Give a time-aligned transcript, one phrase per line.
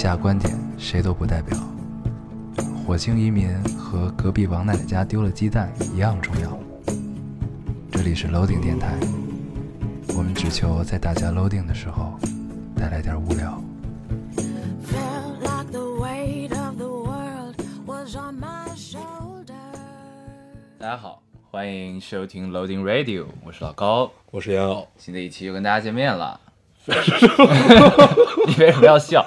[0.00, 1.58] 下观点谁都不代表。
[2.86, 6.58] 火星移民和隔壁王奶奶家丢了鸡蛋一样重要。
[7.92, 8.98] 这里是 Loading 电台，
[10.16, 12.18] 我们只求在大家 Loading 的时候
[12.74, 13.62] 带来点无聊。
[20.78, 21.20] 大家好，
[21.50, 24.10] 欢迎收听 Loading Radio，我是老高。
[24.30, 26.40] 我是烟偶，新的一期又跟大家见面了。
[28.48, 29.22] 你为什么要笑？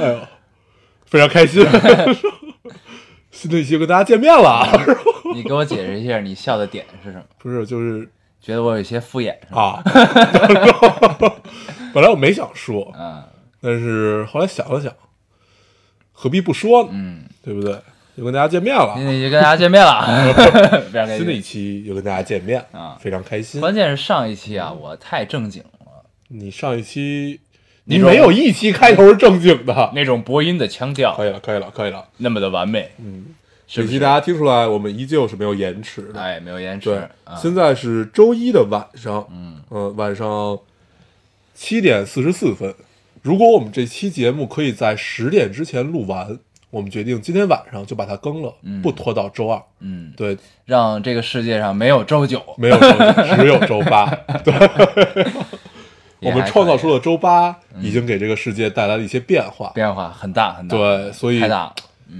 [0.00, 0.20] 哎呦，
[1.06, 1.64] 非常开心，
[3.30, 4.66] 新的一期跟大家见面了，
[5.34, 7.24] 你给我解释一下你笑的点是什么？
[7.38, 8.08] 不是就是
[8.40, 9.80] 觉得我有些敷衍是吧？
[9.80, 9.82] 啊，
[11.92, 13.22] 本来我没想说，嗯
[13.62, 14.90] 但是后来想了想，
[16.12, 16.90] 何必不说呢？
[16.92, 17.78] 嗯，对不对？
[18.16, 20.34] 又跟大家见面了今，天就跟大家见面了，
[20.90, 21.42] 非常开新的一心。
[21.42, 23.60] 期又跟大家见面啊非常开心。
[23.60, 27.40] 关键是上一期啊，我太正经了，你上一期
[27.90, 32.06] 你没有一期开头是正经的，那种播音的腔调可以了，可以了，可以了。
[32.18, 33.26] 那么的完美，嗯，
[33.66, 33.92] 是不是？
[33.92, 36.20] 这期大家听出来，我们依旧是没有延迟的。
[36.20, 37.34] 哎，没有延迟对，啊。
[37.36, 39.26] 现在是周一的晚上，
[39.70, 40.58] 嗯晚上
[41.54, 42.74] 七点四十四分。
[43.22, 46.38] 如果我们这期节目可以在十点之前录完，
[46.70, 49.60] 我们决定今天晚上就把它更了，不拖到周二。
[49.80, 54.06] 嗯，对，让这个世界上没有周九，没有周九，只有周八。
[54.44, 54.54] 对，
[56.20, 59.70] 我们创造出了周八，已经给这个世界带来了一些变化。
[59.74, 61.74] 变化很大很大，对，所以太大了。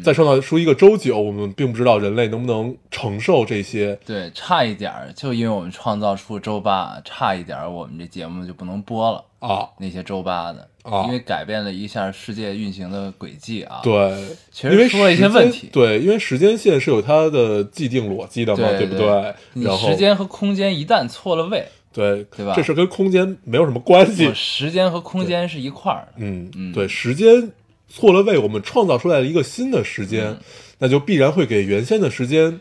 [0.04, 3.98] 再创造出一个周九，我们并不知道人类能不能承受这些。
[4.06, 9.24] 对，差一点儿，就因为我们创造出周八，差一点儿我们这节目就不能播了。
[9.40, 13.80] 啊，那些周八的，啊因为改变了一下世界运行的轨迹啊。
[13.82, 14.14] 对，
[14.52, 19.34] 其实出了一些问题对，因为时间线是有它的既定逻辑的嘛，对不对？
[19.54, 24.34] 你然后时间和空间一旦错了位，对对吧这是跟空间没有什么关系我。
[24.34, 26.12] 时间和空间是一块儿的。
[26.18, 27.50] 嗯，嗯对，时间
[27.88, 30.38] 错了位，我们创造出来了一个新的时间，嗯
[30.78, 32.60] 那就必然会给原先的时间，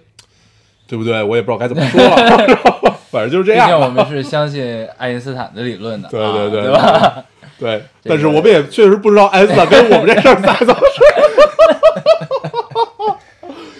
[0.88, 1.22] 对不对？
[1.24, 7.24] 我也不知道该怎么说了， 反正就是这样我们是相信爱因斯坦的理论的，对啊对对对吧？
[7.60, 11.06] 对，这个但是我们也确实不知道爱因斯坦跟我们这事儿咋怎么说。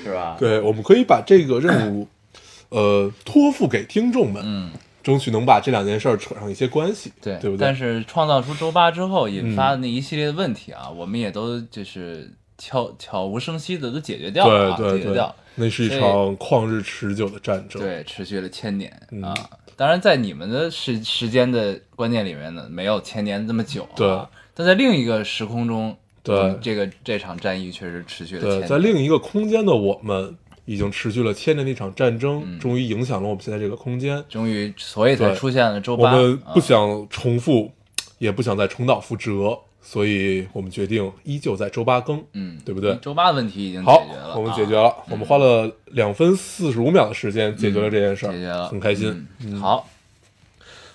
[0.04, 0.36] 是吧？
[0.40, 2.08] 对，我们可以把这个任务，
[2.70, 4.70] 呃，托付给听众们，嗯，
[5.10, 7.66] 争取能把这两件事儿扯上一些关系，对，对不对？
[7.66, 17.82] 但是创造出周八之后引发的那一系列的问题啊，我们也都就是悄悄无声息的都解决掉了啊，对对对解决掉。，那是一场旷日持久的战争。
[17.82, 19.34] 对，持续了千年、嗯啊。
[19.76, 23.96] 当然，在你们的时时间的观念里面呢，没有千年这么久、啊。
[23.96, 24.20] 对。
[24.54, 28.68] 但在另一个时空中，对嗯这个这场战役确实持续了千对，年。
[28.68, 30.36] 在另一个空间的我们，
[30.70, 32.60] 已经持续了千年的一场战争，嗯。
[32.60, 34.24] 终于影响了我们现在这个空间。
[34.30, 36.12] 终于，所以才出现了周八。
[36.12, 36.16] 我。
[36.16, 37.72] 们不啊想重复，
[38.20, 42.96] 也不想再重蹈覆辙，所以我们决定依旧在周八更，嗯，对不对？
[43.02, 49.28] 周八的问题已经解好决了，，我们啊解决了，我们花了两分四十五秒的时间解决了这件事儿，解决了，很开心。
[49.44, 49.60] 嗯。
[49.60, 49.88] 好，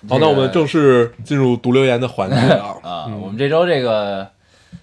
[0.07, 2.77] 好，那我们正式进入读留言的环节啊。
[2.81, 4.25] 啊，我们这周这个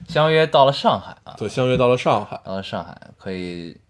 [0.07, 3.82] 相约到了上海啊，对，相约到了上海，到了上海可以一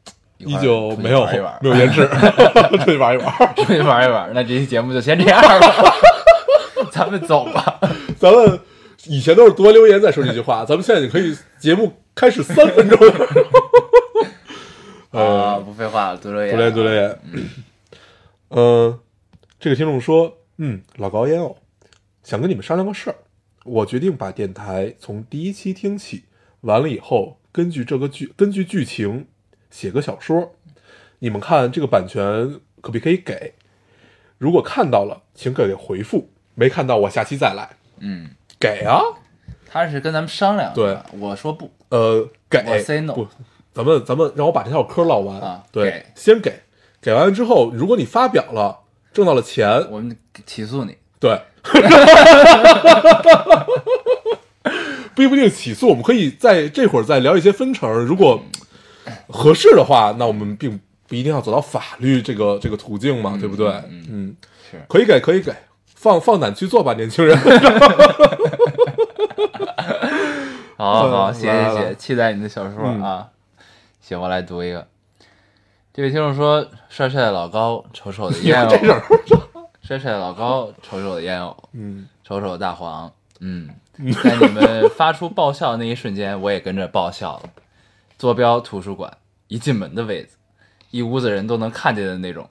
[0.47, 1.27] 依旧没有
[1.61, 2.07] 没有延迟，
[2.79, 3.55] 出去玩一玩。
[3.57, 4.31] 出去玩一玩。
[4.35, 5.95] 那这期节目就先这样吧，
[6.91, 7.81] 咱们走吧。
[8.19, 8.59] 咱们
[9.05, 12.99] 以前都是读完留言再说这句话，咱们现在就可以节目开始三分钟。
[15.11, 17.19] 啊，呃，不废话了，读留言，读留言，读留言。
[18.51, 18.99] 嗯，
[19.61, 21.57] 这个听众说，嗯，老高烟偶，
[22.23, 23.17] 想跟你们商量个事儿。
[23.65, 26.25] 我决定把电台从第一期听起，
[26.63, 29.27] 完了以后根据这个剧，根据剧情
[29.73, 30.55] 写个小说。
[31.19, 33.55] 你们看这个版权可不可以给？
[34.39, 37.71] 如果看到了，请给个回复；没看到，我下期再来。
[37.99, 39.01] 嗯，给啊，
[39.67, 40.99] 他是跟咱们商量，对。
[41.19, 42.63] 我说不，呃，给。
[42.67, 43.27] 我 say no 不，
[43.73, 45.41] 咱们咱们让我把这条嗑唠完。
[45.41, 46.53] 啊对，先给，
[47.01, 48.81] 给完之后，如果你发表了，
[49.13, 50.97] 挣到了钱，我们起诉你。
[51.21, 51.41] 对，
[55.15, 58.43] 不一定起诉，我们可以在这会儿再聊一些分成，如果
[59.29, 63.69] 合适的话，那我们并不一定要走到法律这个这个途径嘛，对不对？
[63.89, 64.37] 嗯嗯，
[64.71, 65.53] 是可以给，可以给，
[65.87, 67.37] 放放胆去做吧，年轻人。
[70.77, 73.29] 好好，嗯谢谢谢谢，期待你的小说嗯啊。
[74.01, 74.87] 行，我来读一个。
[75.95, 78.71] 这位听众说：“帅帅的老高，丑丑的烟 偶。
[79.83, 83.13] 帅帅的老高，丑丑的烟偶，嗯，丑丑的大黄。
[83.41, 83.69] 嗯，
[84.25, 87.43] 在你们发出爆笑的那一瞬间，我也跟着爆笑了。
[88.23, 89.13] 坐标图书馆，
[89.49, 90.29] 一进门的位置，
[90.93, 92.49] 一屋子人都能看见的那种。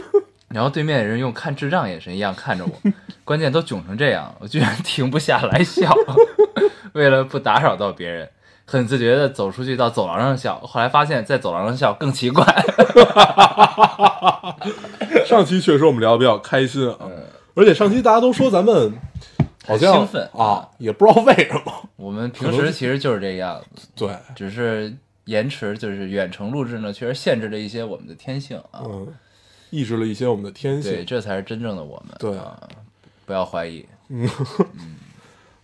[0.52, 2.70] 然后对面的人用看智障眼神一样看着我，
[3.24, 5.96] 关键都囧成这样，我居然停不下来笑。
[6.92, 8.28] 为了不打扰到别人，
[8.66, 10.60] 很自觉的走出去到走廊上笑。
[10.60, 12.44] 后来发现，在走廊上笑更奇怪。
[15.24, 17.08] 上期确实我们聊的比较开心啊，
[17.54, 18.92] 而且上期大家都说咱们
[19.66, 21.72] 好像兴奋啊，也不知道为什么。
[21.96, 24.94] 我们平时其实就是这样子，对，只是
[25.24, 28.82] 延迟，就是远程录制呢，确实限制了一些我们的天性啊。
[28.84, 29.14] 嗯，
[29.70, 31.06] 抑制了一些我们的天性对，性。
[31.06, 32.16] 这才是真正的我们。
[32.18, 32.68] 对啊，
[33.24, 33.84] 不要怀疑。
[34.08, 34.28] 嗯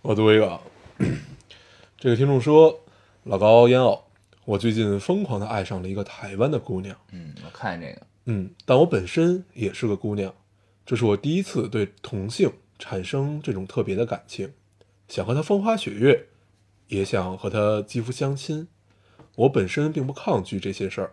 [0.01, 0.59] 我读一个，啊，
[1.95, 2.81] 这个听众说
[3.25, 4.03] ：“老高烟偶，
[4.45, 6.97] 我最近疯狂的爱上了一个台湾的姑娘。
[7.11, 10.33] 嗯，我看这个，嗯，但我本身也是个姑娘，
[10.87, 14.51] 这是我第一次对同性产生这种特别的感情，
[15.07, 16.25] 想和她风花雪月，
[16.87, 18.67] 也想和她肌肤相亲。
[19.41, 21.11] 我本身并不抗拒这些事儿，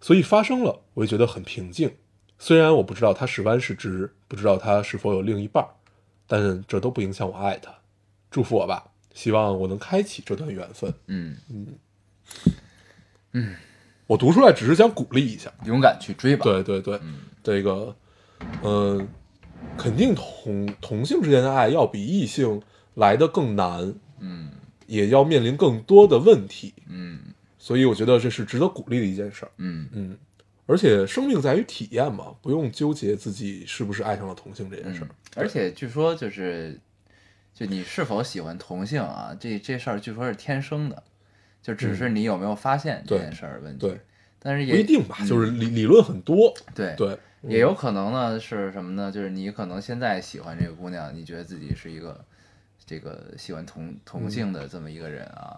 [0.00, 1.94] 所以发生了，我也觉得很平静。
[2.38, 5.70] 虽然我不知道他是弯是直，不知道他是否有另一半儿，
[6.26, 7.72] 但这都不影响我爱他。
[8.30, 8.84] 祝福我吧，
[9.14, 10.92] 希望我能开启这段缘分。
[11.06, 11.36] 嗯，
[14.06, 17.00] 我读出来只是想鼓励一下。”勇敢去追吧。，对对对，
[17.42, 17.94] 这个，
[18.64, 19.06] 嗯、
[19.76, 22.60] 肯定同同性之间的爱要比异性
[22.94, 24.50] 来的更难，嗯
[24.90, 27.20] 也要面临更多的问题，嗯
[27.58, 29.52] 所以我觉得这是值得鼓励的一件事儿。
[29.58, 30.18] 嗯嗯，
[30.66, 36.80] 而且生命在于体验嘛，不用纠结自己是不是爱上了同性这件事儿嗯。，而且据说就是，
[37.54, 41.02] 就你是否喜欢同性啊，这这事儿据说是天生的，
[41.62, 43.86] 就只是你有没有发现这件事儿问题。
[43.86, 44.00] 对，
[44.40, 46.52] 但是也不一定吧，就是理理论很多。
[46.74, 49.12] 对对，也有可能呢是什么呢？
[49.12, 52.24] 就是你可能现在喜欢这个姑娘，你觉得自己是一个
[52.90, 55.54] 这个喜欢同同性的这么一个人啊，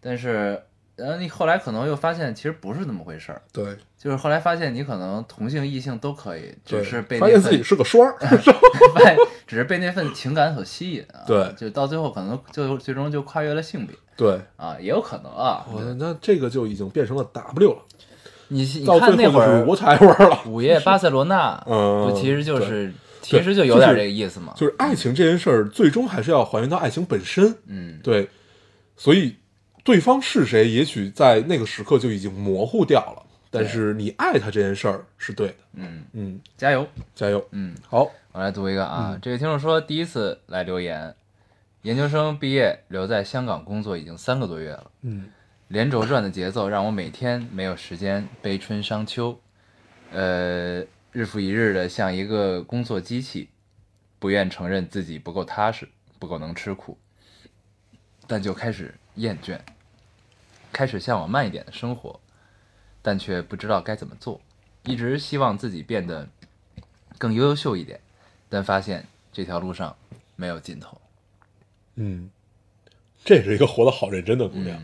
[0.00, 0.58] 但是
[0.96, 8.16] 然后你后来可能又发现其实不是那么回事儿，对就是后来发现你可能同性异性都可以，只，是被发现自己是个双儿。
[9.46, 15.66] 只是被那份情感所吸引啊，对就到最后可能就最终就跨越了性别对，啊，也有可能啊。
[15.70, 17.82] 我那这个就已经变成了 W 了，
[18.48, 20.38] 你你看那会儿就是 whatever 了。
[20.46, 22.94] 午夜巴塞罗那，嗯不其实就对是
[23.38, 27.56] 其实就有点这个意思嘛，就是爱情这件事儿，最终还是要还原到爱情本身。
[27.66, 28.28] 嗯对，
[28.96, 29.36] 所以
[29.84, 33.22] 对方是谁，也许在那个时刻就已经模糊掉了。
[33.52, 35.54] 但是你爱他这件事儿是对的。
[35.74, 37.44] 嗯，嗯，加油，加油。
[37.50, 37.74] 嗯。
[37.88, 41.12] 好，我来读一个啊，嗯这位听众说第一次来留言，
[41.82, 45.24] 研究生毕业留在香港工作已经三个多月了，嗯
[45.66, 49.36] 连轴转的节奏让我每天没有时间悲春伤秋，
[50.12, 50.82] 呃，
[51.12, 53.48] 日复一日的像一个工作机器，
[54.18, 56.96] 不愿承认自己不够踏实，不够能吃苦，
[58.26, 59.58] 但就开始厌倦，
[60.72, 62.20] 开始向往慢一点的生活，
[63.02, 64.40] 但却不知道该怎么做，
[64.84, 66.28] 一直希望自己变得
[67.18, 67.98] 更优秀一点，
[68.48, 69.96] 但发现这条路上
[70.36, 71.00] 没有尽头。
[71.96, 72.30] 嗯，
[73.24, 74.80] 这是一个活得好认真的姑娘。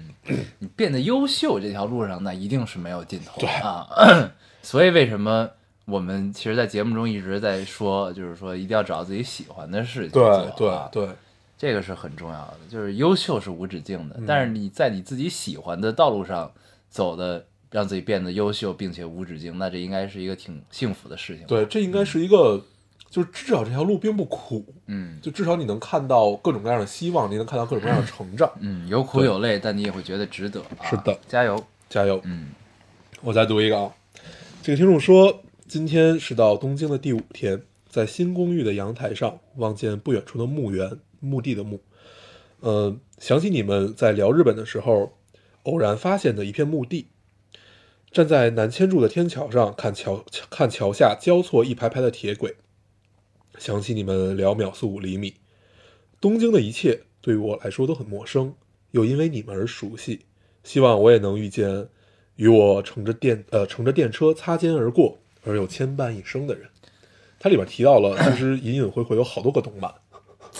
[0.58, 4.34] 你变得优秀这条路上，那一定是没有尽头的啊。
[4.60, 5.48] 所以为什么
[5.86, 11.08] 我们其实，在节目中一直在说，就是说一定要找自己喜欢的事情对做对啊对，
[11.56, 12.58] 这个是很重要的。
[12.68, 16.50] 就是优秀是无止境嗯的，但是你在你自己喜欢的道路上
[16.90, 22.60] 走的，让自己变得优秀并且无止境，那这应该是一个挺幸福的事情。，对，这应该是一个，
[23.08, 28.50] 就是至少这条路并不苦，嗯就至少你能看到各种各样的希望，你能看到各种各样的成长。
[28.58, 30.60] 嗯，有苦有累，但你也会觉得值得。
[30.62, 31.64] 啊是的，加油。
[31.88, 32.20] 加油！
[32.24, 32.48] 嗯
[33.22, 33.88] 我再读一个啊，
[34.60, 41.80] 这个听众说，今天是到东京的第五天，在新公寓的阳台上望见不远处的墓园，墓地的墓，
[42.60, 45.14] 呃，想起你们在聊日本的时候
[45.64, 47.08] 偶然发现的一片墓地。
[48.12, 52.54] 站在南千住的天桥上看桥，看桥下交错一排排的铁轨，
[53.58, 55.34] 想起你们聊秒速五厘米。
[56.20, 58.54] 东京的一切对于我来说都很陌生，
[58.92, 60.20] 又因为你们而熟悉。
[60.62, 61.88] 希望我也能遇见
[62.36, 66.68] 与我乘着电呃乘着电车擦肩而过而有牵绊一生的人。
[67.38, 69.92] 它里边提到了，其实隐隐晦晦有好多个动漫。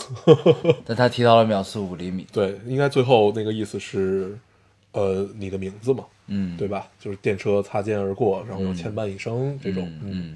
[0.85, 2.25] 但他提到了秒速五厘米。
[2.31, 4.37] 对，应该最后那个意思是，
[4.91, 6.87] 呃，你的名字嘛，嗯，对吧？
[6.99, 9.87] 就是电车擦肩而过，然后有牵绊一生这种。
[10.03, 10.35] 嗯嗯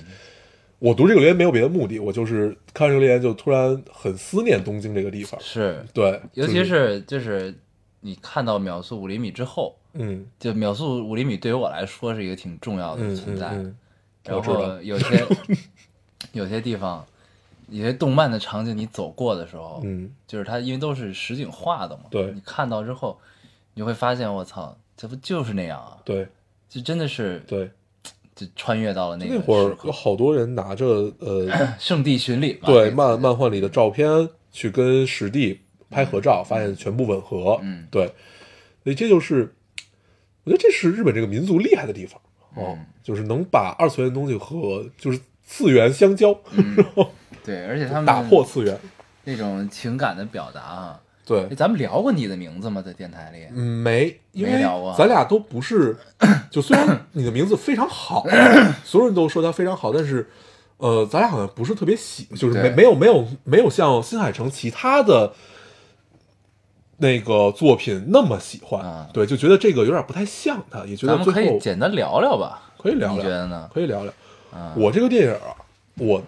[0.80, 5.40] 我读这个留言没有别的目的，我就是看这个留言就突然很思念东京这个地方。
[5.40, 7.54] 是，对，尤其是就是
[8.00, 13.50] 你看到秒速五厘米之后，嗯就秒速五厘米对于我来说是一个挺重要的嗯存在。
[13.50, 13.76] 嗯嗯，
[14.24, 15.28] 然后有些
[16.32, 17.06] 有些地方，
[17.70, 23.20] 有些动漫的场景你走过的时候，嗯就是它因为都是实景画的嘛，对你看到之后，
[23.74, 25.98] 你会发现我操，这不就是那样啊？
[26.06, 26.28] 对
[26.70, 27.70] 就真的是对，
[28.36, 31.50] 就穿越到了那个那会儿有好多人拿着呃。
[31.80, 35.60] 圣地巡礼嘛，对漫漫画里的照片去跟实地
[35.90, 38.06] 拍合照，发现全部吻合，嗯对，
[38.84, 39.54] 所以这就是
[40.44, 42.22] 我觉得这是日本这个民族厉害的地方
[42.56, 46.36] 哦，嗯就是能把二次元的东西和就是次元相交，
[46.76, 47.10] 然后
[47.44, 48.78] 对，而且他们打破次元，
[49.24, 51.00] 那种情感的表达啊。
[51.24, 52.82] 对哎，咱们聊过你的名字吗？
[52.82, 53.46] 在电台里？
[53.54, 55.96] 嗯，没，因为没聊过咱俩都不是，
[56.50, 58.26] 就虽然你的名字非常好，
[58.84, 60.28] 所有人都说它非常好，但是，
[60.78, 65.32] 呃，咱俩好像不是特别喜，就是没没有没有没有像新海诚其他的
[66.98, 72.71] 那个作品那么喜欢，啊对，就觉得这个有点不太像他，也觉咱们可以得最后简单聊聊吧？
[72.82, 73.70] 可以聊聊，你觉得呢？
[73.74, 74.14] 可以聊聊。
[74.54, 75.56] 嗯，我这个电影啊，
[75.98, 76.22] 我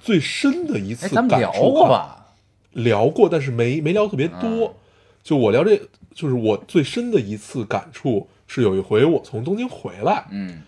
[0.00, 1.72] 最深的一次哎，咱们聊感触啊？
[1.72, 2.26] 过吧？
[2.72, 4.66] 聊过，但是没没聊特别多。
[4.68, 4.74] 嗯
[5.22, 5.78] 就我聊这，
[6.14, 10.62] 就是我最深的一次感触是有一回我从东京回来，嗯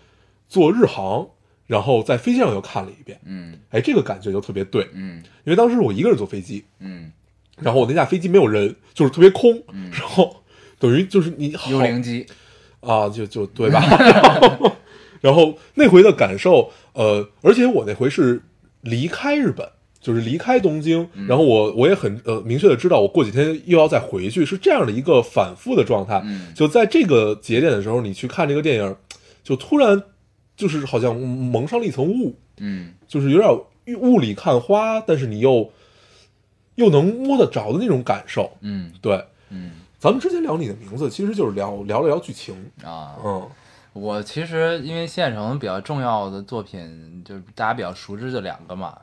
[0.47, 1.27] 坐日航，
[1.65, 7.11] 然后在飞机上又看了一遍，嗯哎，这个感觉就特别对，嗯因为当时我一个人坐飞机，嗯，
[7.57, 10.35] 然后我那架飞机没有人，就是特别空，嗯然后
[10.77, 12.27] 等于就是你好幽灵机，
[12.81, 13.79] 啊，就就对吧？
[13.97, 14.71] 然后
[15.23, 18.41] 然后那回的感受，呃，而且我那回是
[18.81, 19.65] 离开日本，
[20.01, 21.25] 就是离开东京，嗯。
[21.27, 26.21] 然后我我也很呃明确的知道，我过几天又要再回去，是这样的一个反复的状态。
[26.25, 26.53] 嗯。
[26.53, 28.95] 就在这个节点的时候，你去看这个电影，
[29.45, 30.03] 就突然
[30.57, 32.93] 就是好像蒙上了一层雾，嗯。
[33.07, 35.71] 就是有点雾里看花，但是你又
[36.75, 38.51] 又能摸得着的那种感受。
[38.59, 38.91] 嗯。
[39.01, 39.71] 对，嗯。
[39.99, 42.53] 咱们之前聊你的名字，其实就是聊聊了聊剧情。
[42.83, 43.49] 啊，嗯
[43.93, 48.97] 我其实因为新海诚比较重要的作品，就是大家比较熟知就两个嘛，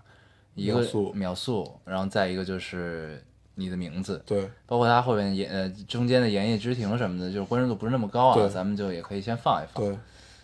[0.55, 9.85] 一个秒速然后再一个就是你的名字，对，包括他后面演呃中间的《言叶之庭》什么的，就是关注度不是那么高啊，咱们就也可以先放一放。
[9.85, 9.99] 对，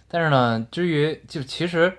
[0.08, 1.92] 但是呢，至于就其实，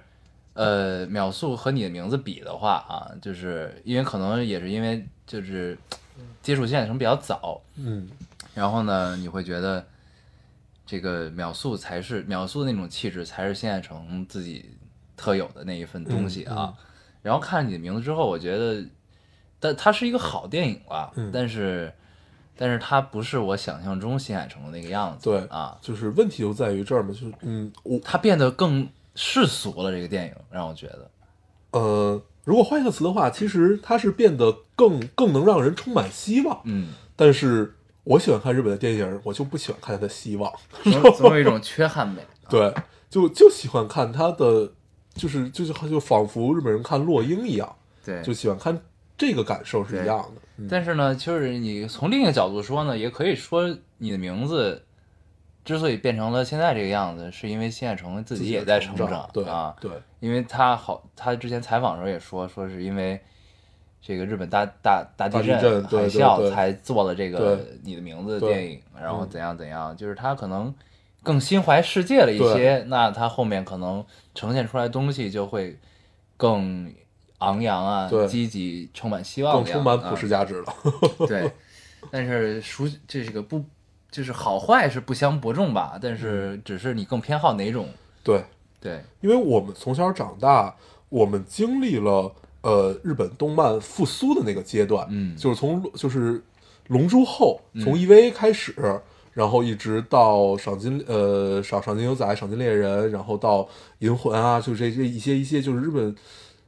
[0.53, 5.77] 呃，秒速和你的名字比的话啊，就是因为可能也是因为就是
[6.41, 8.07] 接触现成比较早，嗯。
[8.53, 9.85] 然后呢，你会觉得
[10.87, 14.77] 这个秒速才是秒速的那种气质，才是新海诚自己
[15.15, 16.73] 特有的那一份东西啊。
[17.21, 18.83] 然后看了你的名字之后，我觉得，
[19.59, 21.91] 但它是一个好电影吧，嗯但是，
[22.55, 29.91] 但是它不是我想象中新海诚的那个样子，对啊，就是问题就在于这儿嘛，就是嗯，我它变得更世俗了。
[29.91, 31.11] 这个电影让我觉得，
[31.71, 36.61] 呃，如果换一个词的话，其实它是变得更更能让人充满希望。
[36.63, 37.75] 嗯，但是
[38.07, 40.51] 我喜欢看日本的电影，我就不喜欢看他的希望。
[40.83, 42.21] 总总有一种缺憾美。
[42.49, 42.73] 对，
[43.09, 44.71] 就就喜欢看他的，
[45.13, 48.81] 就是就是就仿佛日本人看落英一样，对，就喜欢看
[49.17, 50.41] 这个感受是一样的。
[50.57, 54.83] 嗯但是呢，就是你从另一个角度说呢，也可以说你的名字
[55.65, 63.21] 之所以变成了现在这个样子，是因为新海诚自己也在成长，对啊，对，因为他好，他之前采访的时候也说，说是因为
[64.01, 69.29] 这个日本大大大地震海啸才做了这个你的名字的电影，然后嗯。
[69.29, 70.73] 怎样怎样，就是他可能
[71.23, 75.77] 更心怀世界了一些，那他后面可能呈现出来的东西就会
[76.37, 76.93] 更
[77.39, 80.73] 昂扬啊，积极，充满希望更充满普世价值了。
[81.27, 81.51] 对，
[82.09, 83.63] 但是熟这是个不
[84.09, 86.17] 就是好坏是不相伯仲吧，但嗯。
[86.17, 87.89] 是只是你更偏好哪种，
[88.23, 88.45] 对，
[88.79, 90.75] 对，因为我们从小长大，
[91.09, 96.41] 我们经历了呃日本动漫复苏的那个阶段，嗯就是从就是
[96.87, 98.73] 龙珠后，从 EVA 开始，
[99.33, 103.67] 然后一直到赏金呃赏赏金牛仔、赏金猎人，然后到
[103.99, 106.15] 银魂啊，就这这一些一些就是日本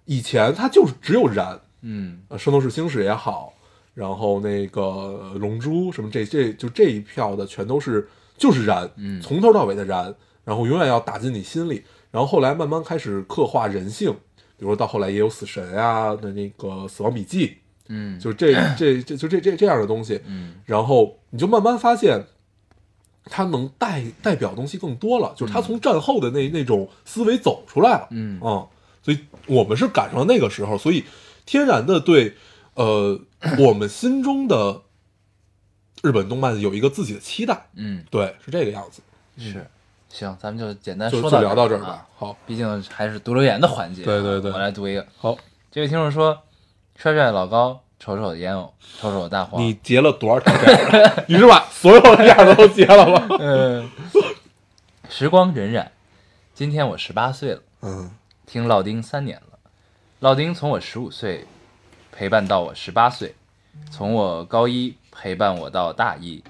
[0.05, 3.53] 以前它就是只有燃，嗯呃，圣斗士星矢也好，
[3.93, 11.83] 然后那个龙珠什么这这就这一票的全都是就是燃，嗯从头到尾的燃，然后永远要打进你心里。
[12.11, 14.15] 然后后来慢慢开始刻画人性，
[14.59, 20.55] 比如说到后来也有死神啊的那个死亡笔记，嗯，就这这这就这这这样的东西，嗯。
[20.65, 22.23] 然后你就慢慢发现。
[23.31, 28.39] 它能代代表东西更多了，就是他从战后的那那种思维走出来了，嗯。
[28.41, 28.67] 嗯，
[29.03, 31.03] 所以我们是赶上了那个时候，所以
[31.45, 32.33] 天然的对，
[32.73, 33.19] 呃，
[33.59, 34.81] 我们心中的
[36.01, 38.03] 日本动漫有一个自己的期待，嗯。
[38.09, 39.01] 对，是这个样子，
[39.37, 39.69] 是，
[40.09, 42.07] 行，咱们就简单说到就聊到这儿啊吧。
[42.17, 44.05] 好，毕竟还是读留言的环节啊。
[44.05, 45.05] 对对对我来读一个。
[45.17, 45.37] 好，
[45.71, 46.37] 这位听众说
[46.97, 50.51] ：“帅帅老高，丑丑的烟偶，丑丑的大黄。”你结了多少？
[51.27, 53.27] 你是把所有这样的都结了吗？
[53.39, 53.89] 嗯，
[55.07, 55.87] 时光荏苒，
[56.53, 58.11] 今天我十八岁了，嗯
[58.45, 59.59] 听老丁三年了。
[60.19, 61.45] 老丁从我十五岁
[62.11, 63.35] 陪伴到我十八岁，
[63.91, 66.43] 从我高一陪伴我到大一。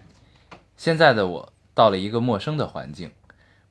[0.77, 3.11] 现在的我到了一个陌生的环境，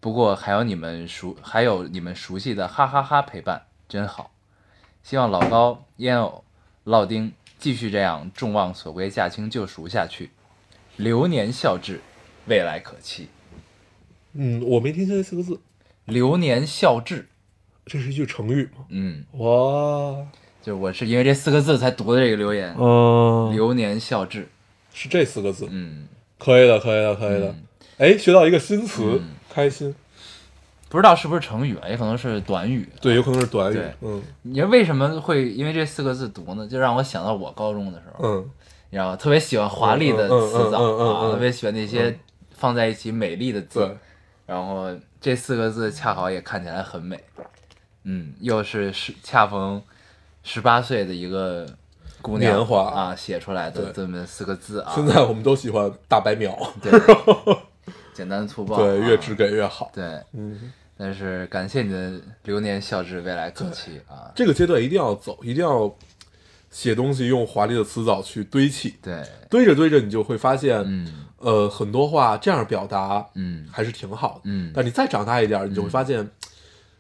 [0.01, 4.31] 不过还有你们熟，还有你们熟悉的哈哈哈陪伴，真好。
[5.03, 6.45] 希望老高、烟偶、
[6.85, 10.31] 老丁继续这样众望所归、驾轻就熟下去，
[10.97, 12.01] 流年笑掷，
[12.47, 13.29] 未来可期。
[14.35, 15.61] 嗯，我没听清这四个字，
[16.05, 17.27] 流年笑掷，
[17.87, 18.85] 这是一句成语吗？
[18.91, 20.27] 嗯，哇，
[20.63, 22.77] 就我是因为这四个字才读的这个留言。
[22.79, 24.49] 嗯，流年笑掷，
[24.93, 26.07] 是这四个字，嗯，
[26.39, 27.65] 可以的，可以的，可以的嗯。
[27.97, 29.95] 哎，学到一个新词嗯，开心。
[30.91, 32.89] 不知道是不是成语啊，也可能是短语。
[33.01, 33.93] 对，有可能是短语对。
[34.01, 36.67] 嗯你说为什么会因为这四个字读呢？
[36.67, 38.51] 就让我想到我高中的时候，嗯
[38.91, 39.17] 你知道吗？
[39.17, 42.19] 特别喜欢华丽的词藻嗯嗯嗯嗯嗯啊，嗯特别喜欢那些
[42.57, 43.81] 放在一起美丽的字。
[43.81, 43.97] 对，
[44.47, 44.87] 然后
[45.21, 47.23] 这四个字恰好也看起来很美，
[48.05, 49.83] 嗯，又是十恰逢
[50.43, 51.67] 十八岁的一个
[52.23, 56.91] 姑娘年华啊写出来的对这么四个字啊，现在我们都喜欢大白描，对，
[58.19, 59.09] 简单粗暴，对，啊。
[59.09, 59.93] 越直给越好。
[59.95, 65.95] 对，嗯，但是感谢你的流年笑掷，未来可期啊，这个阶段一定要走，一定要
[66.69, 71.27] 写东西用华丽的词藻去堆砌，对，堆着堆着你就会发现，嗯。
[71.39, 73.65] 呃，很多话这样表达嗯。
[73.71, 74.41] 还是挺好的。
[74.47, 74.73] 嗯。
[74.75, 76.29] 但你再长大一点，你就会发现，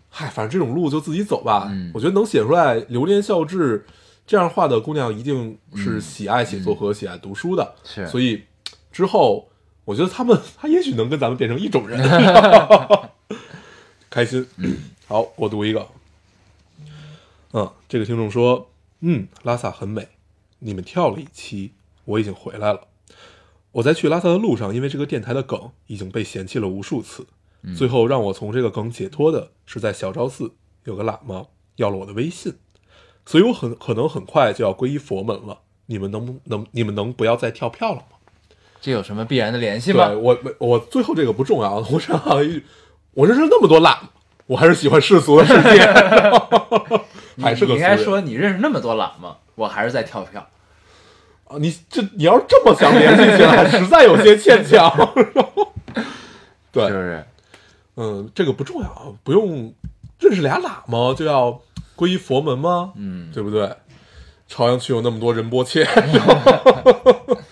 [0.08, 1.66] 嗨，反正这种路就自己走吧。
[1.72, 1.90] 嗯。
[1.92, 3.84] 我觉得能写出来“流年笑掷”
[4.25, 7.75] 这样话的姑娘，一定是喜爱写作和喜爱读书的。
[7.82, 8.06] 是。
[8.06, 8.44] 所以
[8.92, 9.48] 之后，
[9.88, 11.99] 我觉得他们，他也许能跟咱们变成一种人，
[14.11, 14.47] 开心。
[15.07, 15.88] 好，我读一个。
[17.54, 18.68] 嗯，这个听众说，
[19.00, 20.09] 嗯，拉萨很美，
[20.59, 21.73] 你们跳了一期，
[22.04, 22.83] 我已经回来了。
[23.73, 27.26] 我在去拉萨的路上，因为这个电台的梗已经被嫌弃了无数次。
[27.75, 30.52] 最后让我从这个梗解脱的是，在小昭寺
[30.85, 32.57] 有个喇嘛要了我的微信，
[33.25, 35.62] 所以我很可能很快就要皈依佛门了。
[35.87, 38.17] 你们能不能你们能不要再跳票了吗？
[38.80, 40.16] 这有什么必然的联系吗对？
[40.16, 42.64] 我我我最后这个不重要，我想好一句，
[43.14, 44.11] 我认识那么多喇嘛，
[44.47, 45.80] 我还是喜欢世俗的世界，
[47.42, 50.47] 还是个你应该说你认识那么多喇嘛，我还是在跳票。
[51.49, 54.90] 啊，你这你要是这么想联系起来，实在有些牵强。
[56.71, 57.25] 对，是不是？
[57.97, 59.73] 嗯，这个不重要，不用
[60.21, 61.60] 认识俩喇嘛就要
[61.97, 62.93] 皈依佛门吗？
[62.97, 63.75] 嗯，对不对？
[64.47, 65.84] 朝阳区有那么多仁波切，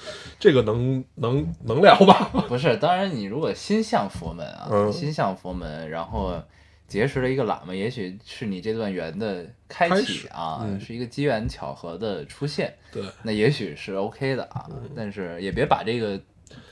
[0.46, 2.30] 这个能能能聊吧？
[2.46, 4.92] 不是，当然你如果心向佛门啊，嗯。
[4.92, 6.40] 心向佛门，然后
[6.86, 16.20] 结识了一个喇嘛，也许是你这段缘的开启啊，嗯是一个机缘巧合的出现，对，那也许是 OK 的啊，但是也别把这个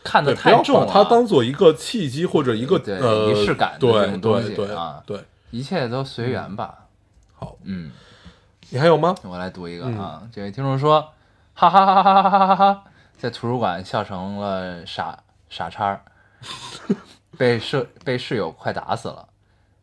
[0.05, 5.19] 看得太重、啊，把它当做一个契机或者一个仪式感的东西对对啊对。
[5.51, 6.87] 一切都随缘吧。
[7.33, 7.91] 好，嗯，
[8.71, 9.15] 你还有吗？
[9.23, 9.99] 我来读一个嗯。
[9.99, 11.01] 啊，这位听众说，
[11.55, 12.85] 哈哈哈哈哈哈哈哈，
[13.19, 16.03] 在图书馆笑成了傻傻叉儿，
[17.39, 19.29] 被舍被室友快打死了，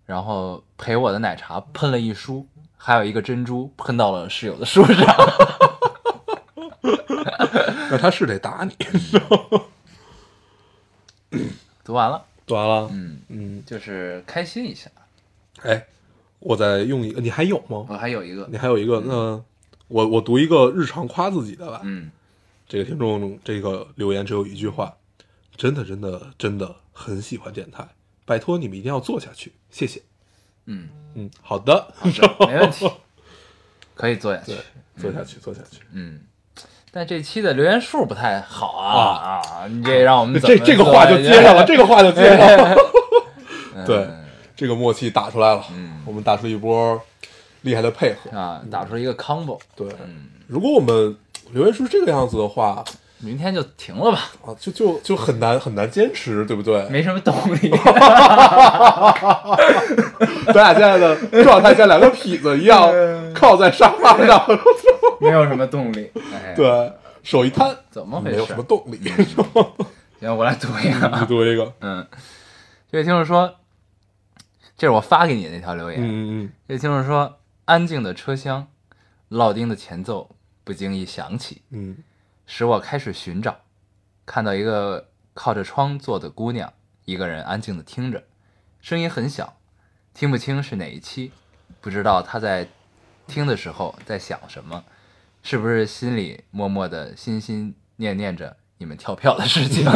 [0.05, 2.45] 然后陪我的奶茶喷了一书，
[2.77, 5.15] 还有一个珍珠喷到了室友的书上。
[7.89, 8.75] 那他是得打你。
[11.83, 14.89] 读完了，读完了，嗯，嗯，就是开心一下。
[15.63, 15.85] 哎，
[16.39, 17.85] 我再用一个，你还有吗？
[17.89, 19.43] 我还有一个你，还有一个，那
[19.87, 21.81] 我我读一个日常夸自己的吧。
[21.83, 22.11] 嗯，
[22.71, 24.95] 这个听众这个留言只有一句话：
[25.57, 27.85] 真的真的真的很喜欢电台，
[28.23, 30.01] 拜托你们一定要做下去，谢谢。
[30.67, 32.89] 嗯，嗯，好的，好的，没问题，
[33.93, 34.55] 可以做下去。，
[34.95, 35.81] 做下去，做下去。
[35.91, 36.21] 嗯，
[36.91, 39.67] 但这期的留言数不太好啊啊啊！
[39.67, 42.73] 你这让我们 这 这个话就接上了，这个话就接上了。
[43.75, 44.07] 嗯对，
[44.55, 47.01] 这个默契打出来了，嗯我们打出一波
[47.63, 48.31] 厉害的配合。
[48.31, 51.17] 啊，打出一个 combo，对，嗯，如果我们
[51.51, 52.83] 留言是这个样子的话，
[53.19, 56.87] 明天就停了吧，啊，就就就很难很难坚持，对不对？
[56.89, 57.69] 没什么动力。
[60.47, 62.91] 咱俩现在的状态像两个痞子一样，
[63.33, 64.43] 靠在沙发上，
[65.19, 66.11] 没有什么动力。
[66.33, 68.35] 哎，，对，手一摊，怎么回事？
[68.35, 68.99] 没有什么动力。
[70.19, 71.07] 行，我来读一个。
[71.19, 72.07] 你读一个，嗯，
[72.91, 73.55] 这位听众说，
[74.77, 75.99] 这是我发给你的那条留言。
[76.01, 78.67] 嗯嗯这位听众说，安静的车厢，
[79.29, 80.29] 烙丁的前奏
[80.71, 81.97] 不经意想起，嗯
[82.45, 83.59] 使我开始寻找，
[84.25, 86.71] 看到一个靠着窗坐的姑娘，
[87.03, 88.23] 一个人安静的听着，
[88.79, 89.57] 声音很小，
[90.13, 91.33] 听不清是哪一期，
[91.81, 92.69] 不知道她在
[93.27, 94.81] 听的时候在想什么，
[95.43, 99.83] 是不是心里默默的心心念念着你们跳票的事情？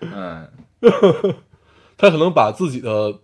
[0.00, 0.48] 嗯，
[0.80, 1.36] 嗯，
[1.98, 3.20] 他可能把自己的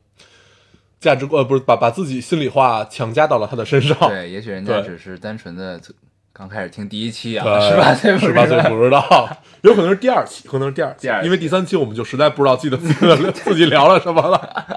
[1.01, 3.97] 价值观，呃，不是把把自己心里话强加到了他的身上。
[4.09, 5.81] 对，也许人家只是单纯的
[6.33, 9.29] 刚开始听第一期啊，对，十八岁不十八岁不知道，
[9.63, 14.69] 有可能是第二期，可能是第二期，第二期因为第三期我们就实在不知道记得自己的 自己聊了什么了。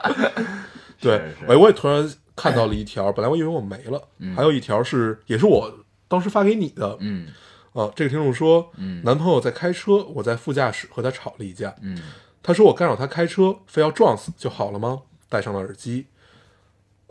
[1.00, 5.72] 对是，哎，我也突然看到了一条，本来我以为我没了，嗯还有一条是也是我
[6.08, 6.98] 当时发给你的。
[7.00, 7.28] 嗯
[7.74, 11.74] 啊，这个听众说，嗯男朋友在开车，我在副驾驶和他吵了一架。
[11.82, 11.98] 嗯
[12.44, 15.00] 他说我干扰他开车，非要撞死就好了吗？
[15.30, 16.08] 戴上了耳机，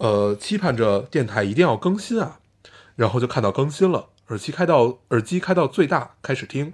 [0.01, 2.41] 呃，期盼着电台一定要更新啊，
[2.97, 6.73] 然后就看到更新了，耳机开到耳机开到最大，开始听，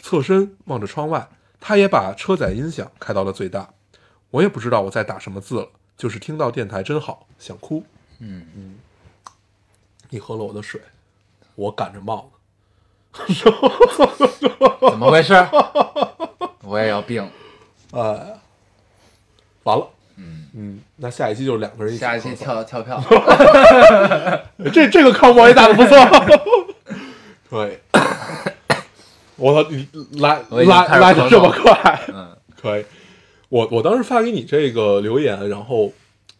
[0.00, 1.28] 侧身望着窗外，
[1.60, 3.74] 他也把车载音响开到了最大，
[4.30, 7.84] 我也不知道我在打什么字了，就是听到电台真好，想哭。
[8.20, 8.78] 嗯嗯，
[10.08, 10.80] 你喝了我的水，
[11.54, 13.26] 我赶着冒呢。
[14.90, 15.34] 怎么回事？
[16.62, 17.30] 我也要病。
[17.90, 18.40] 哎，
[19.64, 19.90] 完了。
[20.54, 23.02] 嗯嗯，那下一期就是两个人一起下一期跳跳票。
[24.72, 25.96] 这 这个康博也打的不错，
[27.48, 27.72] 可以。
[29.36, 32.84] 我操，你来我已经来开始咳嗽来的这么快，嗯可以。
[33.48, 35.92] 我我当时发给你这个留言，然后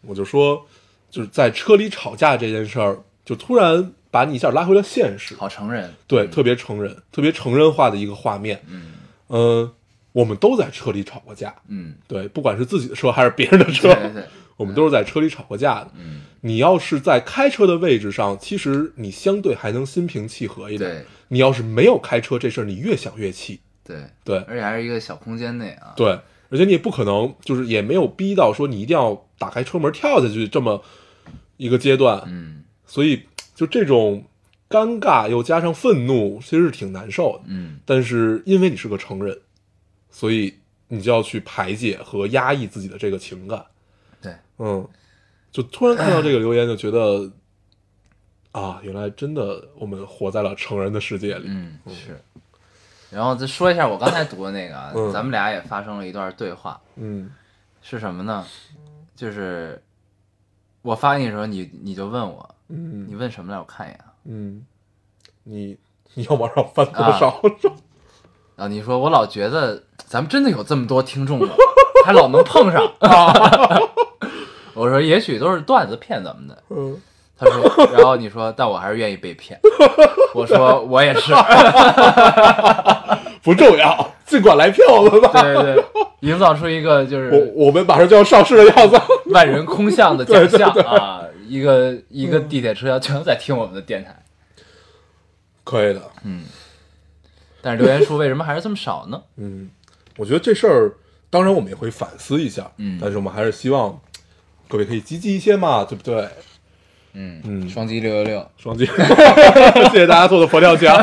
[0.03, 0.65] 我就说，
[1.11, 5.93] 就是在车里吵架这件事儿，就突然把你一下拉回了现实，好成人。
[6.07, 8.63] 对，特别成人，特别成人化的一个画面。
[8.69, 8.93] 嗯
[9.29, 9.71] 嗯、
[10.13, 14.25] 我们都在车里吵过架，嗯，对，不管是自己的车还是别人的车，对对对，
[14.57, 15.91] 我们都是在车里吵过架的。
[15.99, 20.91] 嗯你要是在开车的位置上，其实你相对还能心平气和一点。
[20.91, 23.61] 对你要是没有开车这事儿，你越想越气。
[23.85, 25.93] 对，对而且还是一个小空间内啊。
[25.97, 26.09] 对，
[26.51, 30.83] 而且你也不可能，就是也没有逼到说你一定要打开车门跳下去这么
[31.59, 32.21] 一个阶段。
[32.27, 33.23] 嗯所以
[33.55, 34.25] 就这种
[34.69, 37.45] 尴尬又加上愤怒，其实是挺难受的。
[37.47, 39.39] 嗯但是因为你是个成人，
[40.13, 43.67] 所以你就要去排解和压抑自己的这个情感。
[44.21, 44.87] 对，嗯，
[45.51, 47.29] 就突然看到这个留言，就觉得
[48.53, 51.47] 啊，原来真的我们活在了成人的世界里。
[51.49, 52.21] 嗯是。
[53.11, 57.31] 然后再说一下我刚才读的那个 咱们俩也发生了一段对话，嗯
[57.83, 58.47] 是什么呢？
[59.17, 59.83] 就是
[60.83, 63.59] 我发给你的时候，你你就问我，嗯你问什么来？
[63.59, 64.13] 我看一眼啊。
[64.25, 64.65] 嗯，
[65.43, 65.77] 你
[66.15, 67.41] 你要往上翻多啊少？
[67.43, 67.73] 然
[68.63, 71.49] 后你说我老觉得咱们真的有这么多听众吗？
[72.07, 72.83] 还老能碰上。
[74.75, 76.63] 我说也许都是段子骗咱们的。
[76.71, 77.01] 嗯，
[77.39, 79.61] 他说，然后你说，但我还是愿意被骗。
[80.35, 81.33] 我说我也是。
[83.43, 85.31] 不重要，尽管来骗我们吧。
[85.43, 85.85] 对对对，
[86.21, 88.97] 营造出一个就是我我们马上就要上市的样子。
[89.27, 91.23] 万人空巷的景象啊！
[91.49, 94.17] 一个一个地铁车厢全都在听我们的电台，
[95.65, 96.01] 可以的。
[97.63, 99.23] 但是留言数为什么还是这么少呢？
[99.39, 99.71] 嗯，
[100.19, 100.93] 我觉得这事儿，
[101.31, 102.71] 当然我们也会反思一下。
[102.77, 103.99] 嗯但是我们还是希望
[104.69, 106.29] 各位可以积极一些嘛，对不对？
[107.15, 108.85] 嗯嗯双击六六六，双击，
[109.93, 110.97] 谢谢大家做的佛跳墙。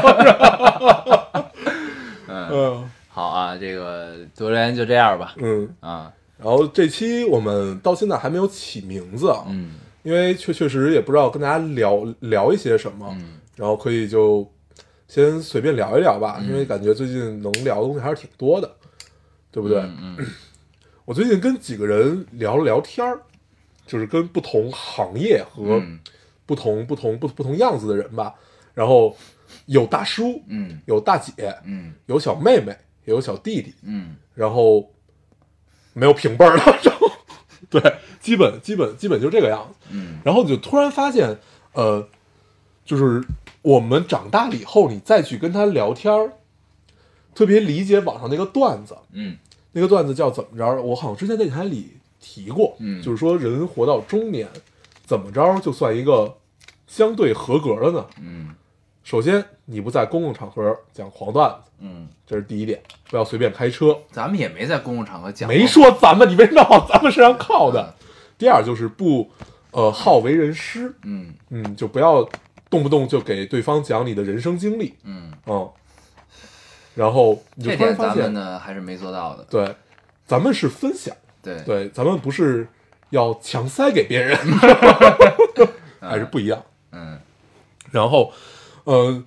[2.28, 5.34] 嗯，嗯 好啊，这个读留言就这样吧。
[5.38, 14.50] 嗯，啊，然后这期我们到现在还没有起名字啊，嗯因为确确实也不知道跟大家聊聊一些什么，嗯然后可以就
[15.10, 18.72] 先随便聊一聊吧，因为感觉最近能聊的东西还是挺多的，
[19.52, 19.80] 对不对？
[19.80, 20.28] 嗯嗯。
[21.04, 23.20] 我最近跟几个人聊了聊天儿，
[23.88, 26.00] 就是跟不同行业和嗯。
[26.46, 28.34] 不同、不同不不同样子的人吧，
[28.76, 29.18] 然后
[29.66, 30.80] 有大叔，嗯。
[30.86, 31.34] 有大姐，
[31.66, 31.94] 嗯。
[32.06, 32.72] 有小妹妹，
[33.06, 34.16] 也有小弟弟，嗯。
[34.36, 34.92] 然后
[35.94, 37.12] 没有平辈儿的， 然后
[37.68, 37.82] 对，
[38.20, 39.88] 基本基本基本就这个样子。
[39.90, 40.20] 嗯。
[40.24, 41.36] 然后你就突然发现，
[41.74, 42.08] 呃，
[42.90, 43.24] 就是
[43.62, 46.32] 我们长大了以后，你再去跟他聊天儿，
[47.36, 49.38] 特别理解网上那个段子，嗯
[49.74, 50.82] 那个段子叫怎么着？
[50.82, 54.48] 我好像之前在电台里提过，嗯就是说人活到中年，
[55.06, 56.36] 怎么着就算一个
[56.88, 58.06] 相对合格的呢？
[58.20, 58.56] 嗯
[59.04, 63.96] 首先，你不在公共场合讲黄段子，嗯，这是第一点，不要随便开车。
[64.12, 67.94] 咱们也没在公共场合讲，没说咱们，你为什么要往咱们身上靠的？
[68.40, 69.30] 第二就是不，
[69.70, 72.28] 呃，好为人师，嗯嗯，就不要
[72.70, 75.70] 动不动就给对方讲你的人生经历，嗯，嗯，
[76.96, 79.44] 然后你就这突然发现，点咱们呢还是没做到的。
[79.50, 79.76] 对，
[80.26, 82.68] 咱们是分享，对对，咱们不是
[83.10, 84.38] 要强塞给别人，
[86.00, 86.64] 还是不一样。
[86.92, 87.20] 嗯
[87.92, 88.32] 然后，
[88.84, 89.24] 呃，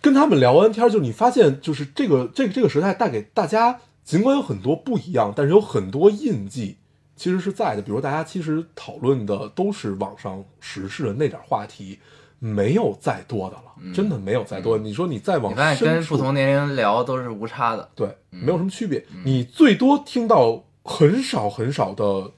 [0.00, 6.78] 跟他们聊完天儿，就你发现，就是这个这个这个时代带给大家，尽管有很多不一样，但是有很多印记
[7.14, 7.82] 其实是在的。
[7.82, 11.98] 比如大家其实讨论的都是网上时事的那点儿话题，
[12.44, 14.76] 没有再多的了，真的没有再多。
[14.76, 17.88] 你说你再往嗯你发现深处跟不同年龄聊都是无差的。
[17.94, 19.06] 对，没有什么区别。
[19.24, 22.32] 你最多听到很少很少的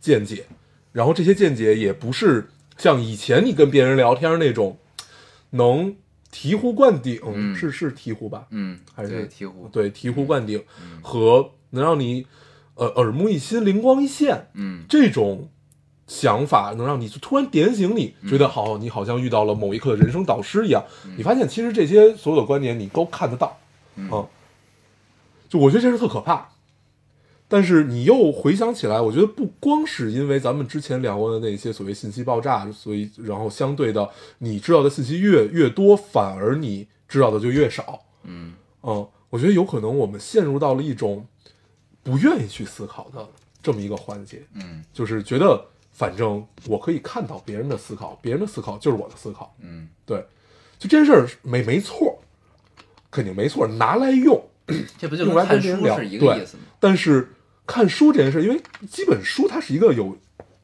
[0.00, 0.46] 见解，
[0.90, 4.78] 然后这些见解也不是像以前你跟别人聊天那种
[5.50, 5.94] 能
[6.32, 8.46] 醍醐灌顶，嗯是是醍醐吧？
[8.48, 9.68] 嗯，还是对醍醐。
[9.70, 10.64] 对醍醐灌顶、
[11.02, 12.26] 和能让你
[12.76, 15.50] 呃耳目一新、灵光一现嗯这种
[16.06, 20.84] 想法，能让你就突然点醒你，觉得好，你好像遇到了某一刻的人生导师一样。
[21.16, 23.58] 你发现其实这些所有的观点你都看得到，
[23.96, 24.10] 嗯。
[24.10, 24.26] 啊，
[25.48, 26.48] 就我觉得这是特可怕。
[27.48, 38.00] 但是你又回想起来，我觉得不光是因为咱们之前聊过的那些所谓信息爆炸，所以然后相对的，你知道的信息越越多，反而你知道的就越少。
[38.22, 38.54] 嗯。
[38.82, 41.26] 嗯，我觉得有可能我们陷入到了一种
[42.02, 43.28] 不愿意去思考的
[43.62, 44.82] 这么一个环节，嗯。
[44.94, 50.18] 就是觉得反正我可以看到别人的思考，别人的思考就是我的思考，嗯对，
[50.78, 52.18] 就这件事儿没没错，
[53.10, 54.42] 肯定没错，拿来用，
[54.98, 56.62] 这不就用来跟看跟别人聊，书是一个意思吗？
[56.80, 57.28] 但是
[57.66, 60.16] 看书这件事，因为基本书它是一个有，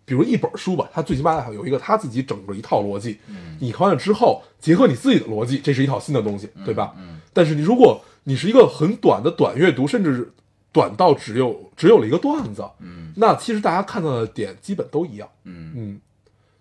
[0.04, 3.18] 比如一本书吧，它最起码有一个它自己整个一套逻辑。
[3.28, 6.94] 嗯你看完了之后，结合你自己的逻辑，这是一套新的东西，对吧？
[6.98, 10.32] 嗯但是你如果你是一个很短的短阅读，甚至
[10.72, 13.12] 短到只有只有了一个段子，嗯。
[13.16, 15.28] 那其实大家看到的点基本都一样。
[15.44, 15.72] 嗯。
[15.74, 16.00] 嗯，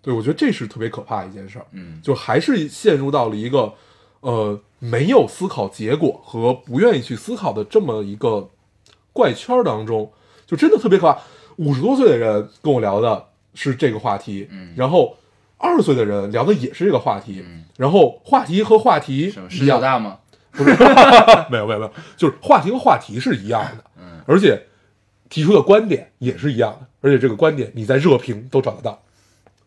[0.00, 1.66] 对，我觉得这是特别可怕的一件事儿。
[1.72, 2.00] 嗯。
[2.02, 3.72] 就还是陷入到了一个
[4.20, 8.48] 呃没有思考结果和不愿意去思考的这么一个
[9.12, 10.10] 怪圈儿当中，
[10.46, 11.20] 就真的特别可怕。
[11.56, 14.72] 五十多岁的人跟我聊的是这个话题，嗯。
[14.76, 15.16] 然后
[15.58, 17.64] 二十岁的人聊的也是这个话题，嗯。
[17.76, 20.18] 然后话题和话题什么十一样九，大吗？
[21.50, 23.84] 没有没有没有，就是话题和话题是一样的，嗯
[24.28, 24.66] 而且
[25.30, 29.02] 提出的观点也是一样的，而且这个观点你在热评都找得到。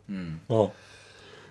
[0.05, 0.69] 嗯哦，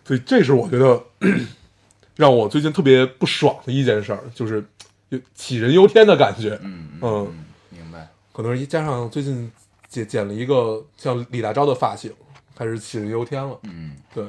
[0.05, 1.03] 所以这是我觉得
[2.15, 4.65] 让我最近特别不爽的一件事儿，就是
[5.09, 6.57] 有杞人忧天的感觉。
[6.63, 8.09] 嗯嗯嗯，明白。
[8.33, 9.51] 可能是加上最近
[9.89, 12.13] 剪剪了一个像李大钊的发型，
[12.55, 13.59] 开始杞人忧天了。
[13.65, 14.25] 嗯对，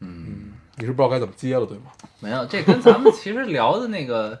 [0.00, 1.84] 嗯，你是不知道该怎么接了，对吗？
[2.20, 4.40] 没有，这跟咱们其实聊的那个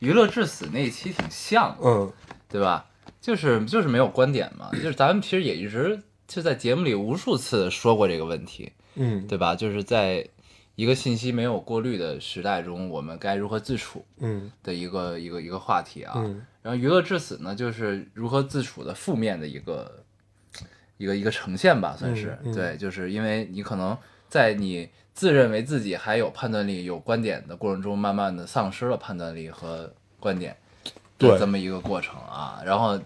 [0.00, 2.12] 娱乐至死那一期挺像的，嗯
[2.48, 2.86] 对吧？
[3.20, 9.56] 就是就是没有观点嘛，就是咱们其实也一直就在节目里无数次说过这个问题，嗯，对吧？
[9.56, 10.28] 就是在
[10.74, 16.14] 一个信息没有过滤的时代中，我们该如何自处嗯的一个一个一个话题啊。
[16.16, 20.04] 嗯然后娱乐至死呢，就是如何自处的负面的一个
[20.96, 23.96] 一个一个呈现吧，算是、对，就是因为你可能
[24.28, 30.54] 在你自认为自己还有判断力、有观点的过程中，慢慢的丧失了判断力和观点
[31.18, 33.00] 的对这么一个过程啊，然后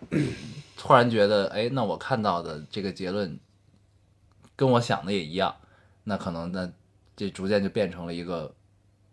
[0.77, 3.38] 突然觉得，哎，那我看到的这个结论
[4.57, 5.55] 跟我想的也一样，
[6.03, 6.68] 那可能那
[7.16, 8.53] 这逐渐就变成了一个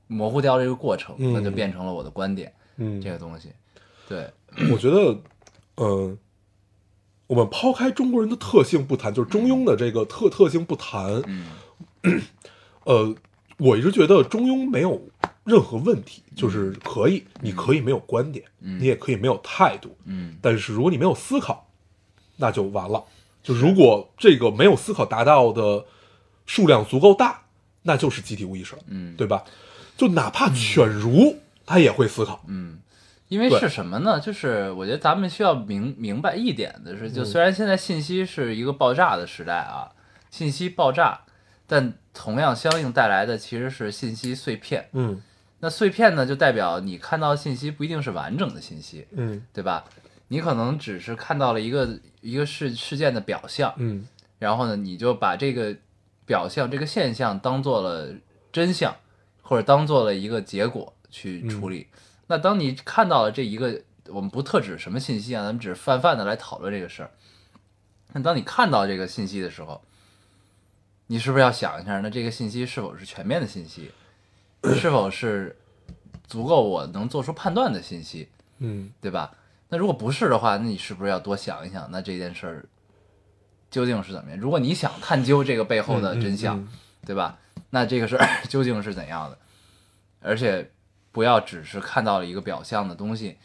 [0.07, 3.51] 模糊掉这个过程，嗯那就变成了我的观点嗯，这个东西，
[4.09, 4.27] 对。
[4.71, 5.15] 我觉得，
[5.75, 6.17] 嗯、
[7.27, 11.45] 我们抛开中国人的特性不谈，就是中庸的这个特特性不谈，嗯
[12.87, 13.13] 呃，
[13.57, 15.01] 我一直觉得中庸没有
[15.43, 18.79] 任何问题，就是可以，你可以没有观点，嗯。
[18.79, 20.37] 你也可以没有态度，嗯。
[20.41, 21.69] 但是如果你没有思考，
[22.37, 23.03] 那就完了。
[23.43, 25.85] 就如果这个没有思考达到的
[26.45, 27.41] 数量足够大，
[27.83, 29.43] 那就是集体无意识了，嗯，对吧？
[29.97, 32.79] 就哪怕犬儒，他也会思考，嗯，
[33.27, 34.19] 因为是什么呢？
[34.19, 39.91] 就是我觉得咱们需要明明白一点的是，就虽然现在信息是一个爆炸的时代啊，
[40.29, 41.21] 信息爆炸，
[41.67, 44.89] 但同样相应带来的其实是信息碎片。
[44.93, 45.21] 嗯
[45.59, 49.83] 那碎片呢，就代表你看到的信息不一定是完整的信息，嗯对吧？
[50.27, 55.75] 你可能只是看到了一个一个事事件的表象，嗯然后呢，你就把这个
[56.25, 58.13] 表象、这个现象当做了
[58.51, 58.95] 真相，
[59.41, 61.87] 或者当做了一个结果去处理。
[62.27, 67.09] 那当你看到了这一个，我们不特指什么信息啊，咱们只是泛泛的来讨论这个事儿。
[68.13, 69.81] 那当你看到这个信息的时候，
[71.07, 73.91] 你是不是要想一下，那这个信息是否是全面的信息，
[74.75, 75.55] 是否是
[76.27, 78.27] 足够我能做出判断的信息？
[78.59, 79.35] 嗯对吧？
[79.69, 82.65] 那如果不是的话，那你是不是要多想一想，那这件事儿
[83.69, 84.39] 究竟是怎么样？
[84.39, 86.67] 如果你想探究这个背后的真相，嗯
[87.05, 87.37] 对吧？
[87.69, 89.37] 那这个事儿 究竟是怎样的？
[90.21, 90.69] 而且
[91.11, 93.37] 不要只是看到了一个表象的东西，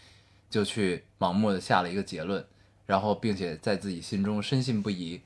[0.50, 2.44] 就去盲目的下了一个结论，
[2.86, 5.20] 然后并且在自己心中深信不疑，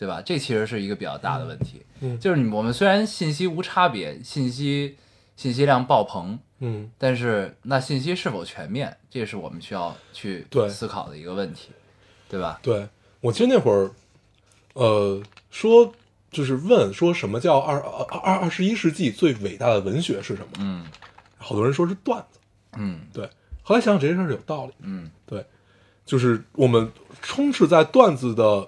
[0.00, 0.22] 对吧？
[0.24, 1.82] 这其实是一个比较大的问题。
[2.00, 4.96] 嗯就是你我们虽然信息无差别，信息
[5.36, 11.68] 信息量爆棚，嗯但是那信息是否全面，这是我们需要去对思考的一个问题，
[12.30, 12.58] 对吧？
[12.62, 12.88] 对
[13.20, 13.90] 我其实那会儿，
[14.72, 15.92] 呃，说
[16.30, 20.52] 就是问说什么叫二二二二十一世纪最伟大的文学是什么？
[20.60, 20.86] 嗯
[21.36, 22.38] 好多人说是段子，
[22.78, 23.28] 嗯对。
[23.62, 25.44] 后来想想这件事儿是有道理，嗯对，
[26.06, 28.66] 就是我们充斥在段子的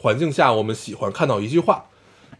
[0.00, 1.84] 环境下，我们喜欢看到一句话，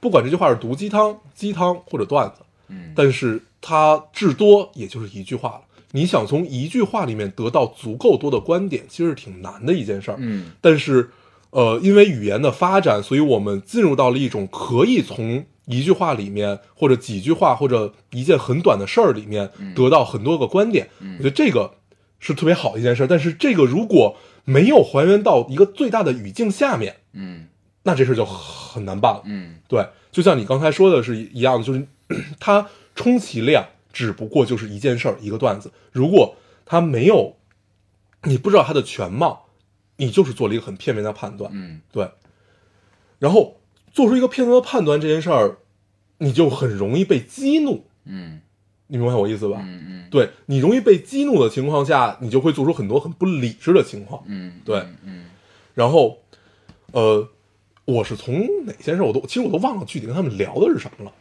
[0.00, 5.60] 不管这句话是毒鸡汤、鸡汤或者段子，嗯但是它至多也就是一句话了。
[5.92, 10.16] 你想从一句话里面得到足够多的观点，其实是挺难的一件事儿。
[10.18, 11.10] 嗯但是
[11.50, 20.88] 呃，因为语言的发展，所以我们进入到了一种可以从一句话里面，或者几句话，或者一件很短的事儿里面得到很多个观点。
[21.00, 21.74] 我觉得这个
[22.20, 23.06] 是特别好的一件事儿。
[23.06, 27.46] 但是这个如果没有还原到一个最大的语境下面，嗯
[27.82, 29.22] 那这事儿就很难办了。
[29.24, 31.86] 嗯对，就像你刚才说的是一样的，就是
[32.38, 35.70] 它充其量只不过就是一件事儿，一个段子。
[35.92, 37.36] 如果它没有，
[38.24, 39.46] 你不知道它的全貌，
[39.96, 41.50] 你就是做了一个很片面的判断。
[41.54, 42.10] 嗯对，
[43.18, 43.60] 然后
[43.92, 45.58] 做出一个片面的判断这件事儿，
[46.18, 48.40] 你就很容易被激怒，嗯
[48.88, 49.58] 你明白我意思吧？
[49.64, 54.22] 嗯嗯对你容易被激怒的情况下，你就会做出很多很不理智的情况。
[54.26, 55.26] 嗯，对嗯
[55.74, 56.18] 然后，
[56.92, 57.28] 呃，
[57.90, 61.12] 我是从哪件事我都其实我都忘了具体跟他们聊的是什么了。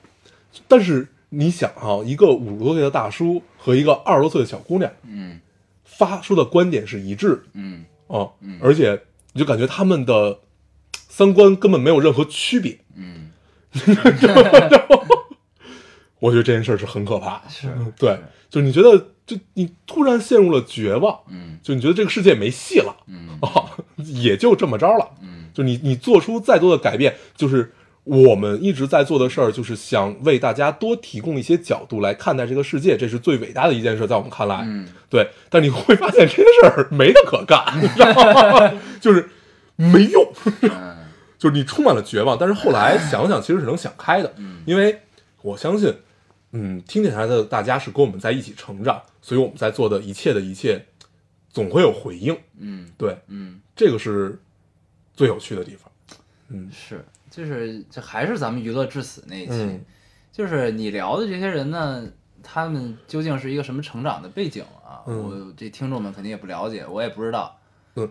[0.67, 5.39] 但是你想哈、一个五十多岁的大叔和一个二十多岁的小姑娘嗯
[5.83, 8.27] 发出的观点是一致的嗯啊，
[8.61, 8.99] 而且
[9.33, 10.39] 你就感觉他们的
[10.93, 12.79] 三观根本没有任何区别。
[12.95, 13.31] 嗯
[16.19, 17.41] 我觉得这件事儿是很可怕。
[17.47, 18.17] 是对，
[18.49, 25.09] 就你觉得，就你突然陷入了绝望，嗯就你觉得这个世界没戏了嗯啊，也就这么着了。
[25.21, 27.69] 嗯就你你做出再多的改变，就是
[28.05, 35.27] 我们一直在做的事儿，就是想为大家多提供一些角度来看待这个世界，这是最伟大的一件事，在我们看来，嗯对。
[35.49, 38.79] 但你会发现这些事儿没得可干，你知道吗？
[39.01, 39.29] 就是
[39.75, 40.95] 没用，嗯
[41.37, 42.37] 就是你充满了绝望。
[42.39, 44.97] 但是后来想想，其实是能想开的，嗯因为
[45.41, 45.93] 我相信，
[46.53, 50.85] 嗯，听电台的大家是跟我们在一起成长，所以我们在做的一切的一切，
[51.51, 52.37] 总会有回应。
[52.59, 54.39] 嗯对，嗯这个是
[55.19, 55.91] 最有趣的地方。
[56.47, 56.69] 嗯。
[56.71, 59.81] 是，就是这还是咱们娱乐至死那一期，嗯。
[60.31, 62.05] 就是你聊的这些人呢，
[62.41, 65.03] 他们究竟是一个什么成长的背景啊？
[65.07, 65.23] 嗯。
[65.23, 67.59] 我这听众们肯定也不了解，我也不知道。
[67.95, 68.09] 嗯。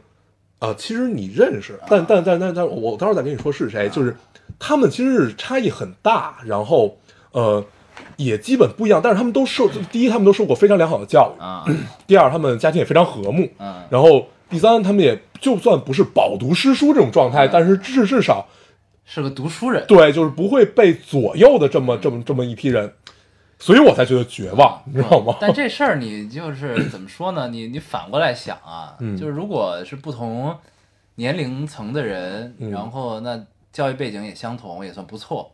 [0.58, 4.14] 啊，其实你认识，但但但但但我到时候再跟你说是谁，就是
[4.58, 6.98] 他们其实是差异很大，然后
[7.30, 7.64] 呃
[8.16, 11.64] 也基本不一样，但是他们都受第一，他们都受过非常良好的教育，啊，
[12.06, 18.46] 第二，他们家庭也非常和睦，嗯然后第三，他们也就算不是饱读诗书这种状态，但是至至少
[19.04, 19.84] 是个读书人。
[19.86, 22.92] 对，就是不会被左右的这么这么这么一批人，
[23.58, 25.36] 所以我才觉得绝望，你知道吗？
[25.40, 27.48] 但这事儿你就是怎么说呢？
[27.48, 30.56] 你你反过来想啊，嗯就是如果是不同
[31.16, 33.38] 年龄层的人，嗯然后那
[33.72, 35.50] 教育背景也相同，也算不错，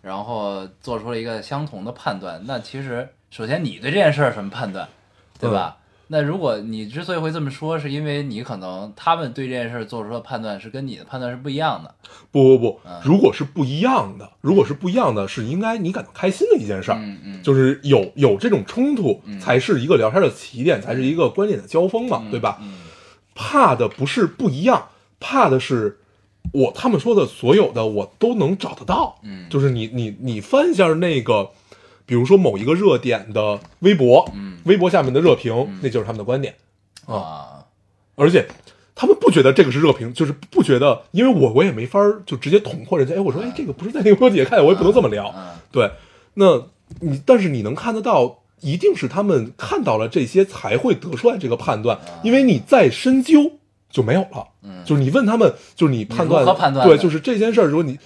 [0.00, 4.88] 然后做出了一个相同的判断，那其实首先你对这件事儿什么判断，
[5.38, 5.76] 对吧？
[6.12, 11.94] 那如果你之所以会这么说，是因为你可能他们对这件事儿做出的判断是跟你的判断是不一样的。
[12.32, 16.98] 不不不嗯，如果是不一样的，如果是不一样的，是应该你感到开心的一件事儿。
[17.00, 22.58] 嗯嗯，就是有有这种冲突，才是一个聊天的起点，才是一个观点的交锋嘛，对吧？
[22.60, 22.74] 嗯
[23.32, 24.88] 怕的不是不一样，
[25.20, 26.00] 怕的是
[26.52, 29.18] 我他们说的所有的我都能找得到。
[29.22, 31.50] 嗯就是你你你翻一下那个，
[32.10, 34.58] 比如说某一个热点的微博，嗯。
[34.64, 36.56] 微博下面的热评，那就是他们的观点，
[37.06, 37.64] 啊，
[38.16, 38.48] 而且。
[38.92, 43.14] 他们不觉得这个是热评，就是不觉得，因为我我也没法儿就直接捅破人家。
[43.14, 45.32] 哎，我说，哎，这个不是在那个微博底下看的，我也不能这么聊。
[45.34, 45.56] 嗯。
[45.72, 45.90] 对，
[46.34, 46.66] 那
[46.98, 53.52] 你但是你能看得到，一定是他们看到了这些才会得出来这个判断，因为你再深究
[53.88, 54.46] 就没有了。
[54.62, 54.84] 嗯。
[54.84, 56.44] 就是你问他们，就是你判断
[56.84, 57.98] 对，就是这件事儿，如果你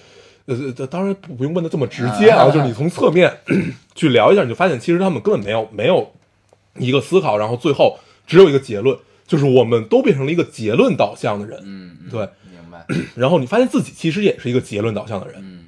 [0.45, 3.39] 呃，呃当然不不用问的这么直接啊，就是你从侧面
[3.95, 6.13] 去聊一下，你就发现其实他们根本没有没有
[6.75, 11.59] 一个思考，然后最后只有一个结论，就是我们都变成了一个结论导向的人。
[11.63, 12.85] 嗯，嗯对，明白。
[13.15, 15.65] 然后你发现自己其实也是一个结论导向的人，嗯，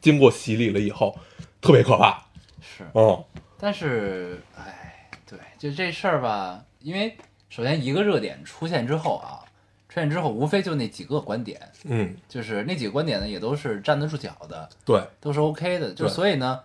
[0.00, 1.18] 经过洗礼了以后，
[1.60, 2.24] 特别可怕。
[2.60, 2.84] 是。
[2.94, 3.22] 嗯，
[3.58, 7.14] 但是，哎，对，就这事儿吧，因为
[7.50, 9.43] 首先一个热点出现之后啊，
[9.94, 16.58] 出现之后无非就那几个观点，嗯，就是那几个观点呢也都是站得住脚的，对，都是 OK 的，就所以呢，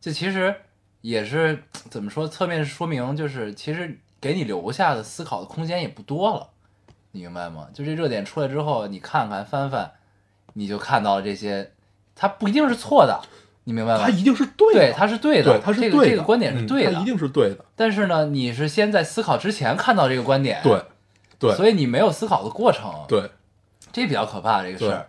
[0.00, 0.54] 就其实
[1.02, 6.48] 也是怎么说，侧面说明就是其实给你留下的思考的空间也不多了，
[7.12, 7.68] 你明白吗？
[7.74, 9.92] 就这热点出来之后，你看看翻翻，
[10.54, 11.72] 你就看到了这些，
[12.14, 13.20] 它不一定是错的，
[13.64, 14.08] 你明白吗他？
[14.08, 20.82] 一定是对的，对，它是对的，对，他是这对的，个这个观点是嗯对的，他一定是对的，但是呢，你是先在思考之前看到这个观点，对，
[21.40, 23.28] 对，所以你没有思考的过程，，对，
[23.90, 25.08] 这比较可怕这个事儿。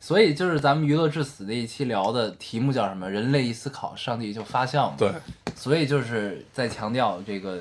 [0.00, 3.10] 所以就是咱们娱乐至死那一期聊的题目叫什么？
[3.10, 4.96] 人类一思考，上帝就发笑嘛。
[4.98, 5.10] 对，
[5.56, 7.58] 所以就是在强调这个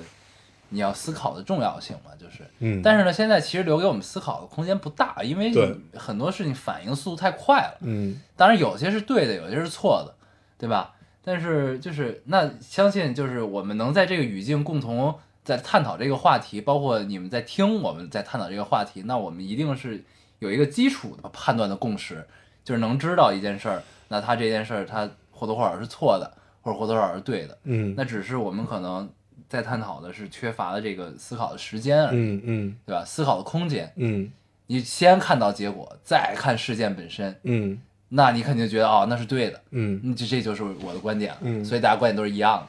[0.68, 2.46] 你要思考的重要性嘛，就是。
[2.60, 5.54] 嗯，但是呢，现在其实留给我们思考的空间不大，因为
[5.96, 7.78] 很多事情反应速度太快了。
[7.82, 10.14] 嗯，当然有些是对的，有些是错的，
[10.58, 10.94] 对吧？
[11.24, 20.04] 但是就是那相信就是我们能在这个语境共同在探讨这个话题，包括你们在听我们在探讨这个话题，那我们一定是
[20.40, 22.26] 有一个基础的判断的共识，
[22.64, 26.32] 就是能知道一件事儿，那他这件事儿他或多或少是错的，
[26.62, 27.58] 或者或多或少是对的。
[27.64, 29.10] 嗯那只是我们可能
[29.50, 33.04] 在探讨的是缺乏了这个思考的时间而已，嗯嗯对吧？
[33.06, 34.32] 思考的空间，嗯
[34.68, 37.80] 你先看到结果，再看事件本身，嗯
[38.10, 41.40] 那你肯定觉得哦，那是对的，嗯那这这就是我的观点了。
[41.42, 42.68] 嗯所以大家观点都是一样的，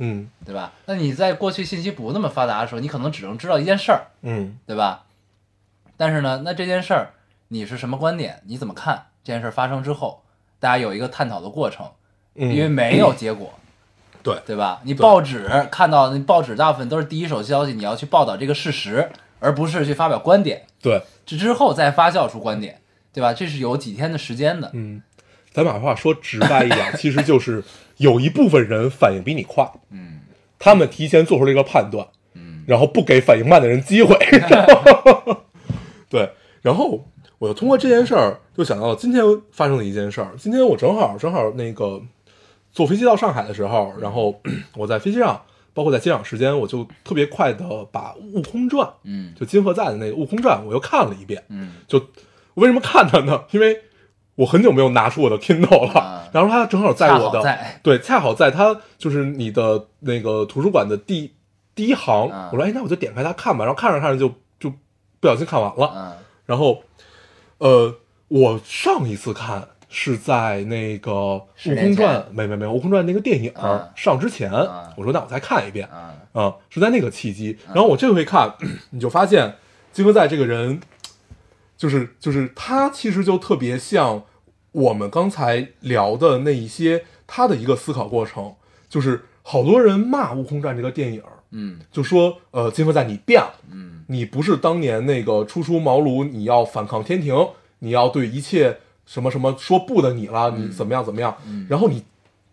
[0.00, 0.72] 嗯对吧？
[0.86, 5.04] 那你在过去信息不那么发达的时候，你可能只能知道一件事儿，嗯对吧？
[5.96, 7.10] 但是呢，那这件事儿
[7.48, 8.42] 你是什么观点？
[8.46, 10.22] 你怎么看这件事儿发生之后，
[10.58, 11.86] 大家有一个探讨的过程，
[12.34, 13.52] 嗯，因为没有结果，
[14.22, 14.80] 对对吧？
[14.84, 22.80] 你报纸看到，你报纸大部分都是第一手消息，你要去报道这个事实，而不是去发表观点，对，这之后再发酵出观点，
[23.12, 23.34] 对吧？
[23.34, 25.02] 这是有几天的时间的，嗯，
[25.52, 27.62] 咱把话说直白一点，其实就是
[27.96, 30.20] 有一部分人反应比你快，嗯
[30.58, 34.16] 他们提前做出了一个判断，嗯然后不给反应慢的人机会。
[36.08, 36.30] 对，
[36.62, 37.04] 然后
[37.38, 39.22] 我就通过这件事儿，就想到了今天
[39.52, 40.32] 发生的一件事儿。
[40.38, 42.02] 今天我正好正好那个
[42.72, 44.40] 坐飞机到上海的时候，然后
[44.76, 45.40] 我在飞机上，
[45.72, 51.42] 包括在机场时间，我就特别快的把《悟空传》嗯就金河在的那个《悟空传》，我又看了一遍。
[51.48, 51.98] 嗯就
[52.54, 53.44] 我为什么看它呢？
[53.52, 53.80] 因为
[54.40, 61.32] 我很久没有拿出我的 Kindle 了，啊 然后它正好在我的在 对，恰好在它就是你的那个图书馆的第
[61.74, 62.30] 第一行。
[62.30, 63.64] 啊我说，哎，那我就点开它看吧。
[63.66, 64.70] 然后看着看着就就
[65.20, 65.92] 不小心看完了。
[65.94, 66.12] 嗯
[66.46, 66.82] 然后，
[67.58, 67.94] 呃，
[68.28, 75.88] 我上一次看是在那个《悟空传》前没没没，《悟空传》那个电影、啊上之前，啊我说那我再看一遍。
[75.92, 77.56] 嗯啊，是在那个契机。
[77.68, 78.54] 然后我这回看，
[78.90, 79.56] 你就发现
[79.92, 80.80] 金哥在这个人，
[81.76, 84.22] 就是就是他其实就特别像
[84.72, 88.54] 我们刚才聊的那一些他的一个思考过程，
[88.88, 91.80] 就是好多人骂《悟空传》这个电影，嗯。
[91.90, 94.04] 就说呃金河在你变了，嗯。
[94.06, 97.34] 你不是当年那个初出茅庐，你要反抗天庭，
[97.80, 101.36] 你要对一切什么什么说不的你了，你怎么样怎么样？
[101.46, 101.66] 嗯。
[101.68, 102.04] 然后你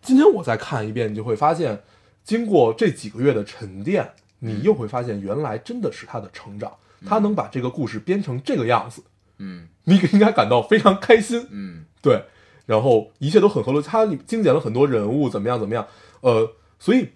[0.01, 1.81] 今天我再看一遍，你就会发现，
[2.23, 4.09] 经过这几个月的沉淀，
[4.39, 6.71] 你又会发现原来真的是他的成长，
[7.05, 9.03] 他能把这个故事编成这个样子，
[9.37, 9.67] 嗯。
[9.83, 11.47] 你应该感到非常开心。
[11.49, 12.23] 嗯对，
[12.65, 15.85] 然后一切都很合逻辑，他精简了很多人物，怎么样怎么样，
[16.21, 17.09] 呃，所以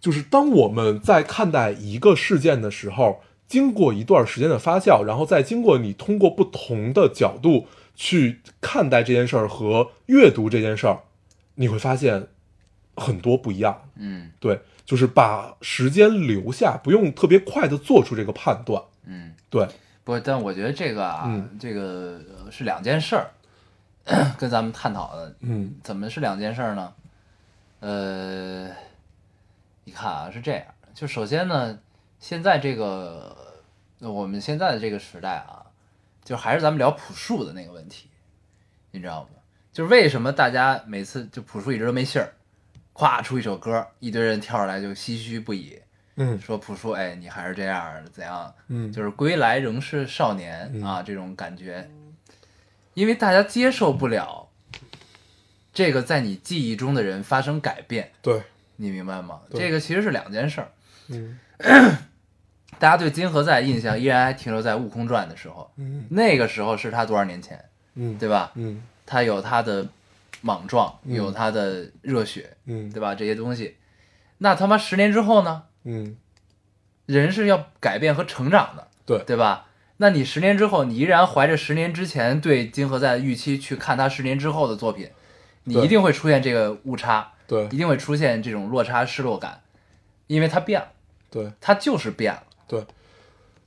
[0.00, 11.00] 就是当我们在看待一个事件的时候，经过一段时间的发酵，然后再经过你通过不同的角度去看待这件事儿和阅读这件事儿，
[11.54, 12.26] 你会发现
[12.96, 13.82] 很多不一样。
[13.96, 18.82] 嗯对，就是把时间留下，不用特别快的做出这个判断。
[19.06, 19.34] 嗯。
[19.50, 19.68] 对，
[20.02, 23.30] 不，但我觉得这个啊，嗯这个呃是两件事儿，
[24.38, 26.92] 跟咱们探讨的嗯怎么是两件事儿呢？
[27.80, 28.68] 呃，
[29.84, 31.78] 你看啊，是这样，就首先呢，
[32.20, 33.36] 现在这个
[34.00, 35.66] 我们现在的这个时代啊，
[36.24, 38.08] 就还是咱们聊朴树的那个问题，
[38.90, 39.28] 你知道吗？
[39.72, 42.32] 就是为什么大家每次就朴树一直都没信儿，
[42.94, 45.80] 咵出一首歌，一堆人跳出来就唏嘘不已，
[46.16, 48.54] 嗯说朴树，哎，你还是这样怎样？
[48.68, 51.88] 嗯就是归来仍是少年嗯啊，这种感觉，
[52.94, 54.48] 因为大家接受不了
[55.72, 58.42] 这个在你记忆中的人发生改变，对，
[58.76, 59.40] 你明白吗？
[59.54, 60.70] 这个其实是两件事儿。
[61.08, 61.38] 嗯
[62.78, 67.62] 大家对金河在印象依然还停留在《悟空传》的时候，嗯那个时候是他多少年前，
[67.94, 68.50] 嗯，对吧？
[68.56, 69.86] 嗯他有他的
[70.40, 73.14] 莽撞，嗯有他的热血，嗯对吧？
[73.14, 73.76] 这些东西，
[74.38, 75.64] 那他妈十年之后呢？
[75.84, 76.16] 嗯，
[77.06, 79.66] 人是要改变和成长的，对对吧？
[80.02, 85.08] 那你十年之后，你依然怀着十年之前对金河在的预期去看他十年之后的作品，
[85.62, 89.60] 你一定会出现这个误差，对一定会出现这种落差、失落感，
[90.26, 90.88] 因为他变了，
[91.30, 92.84] 对他就是变了，对。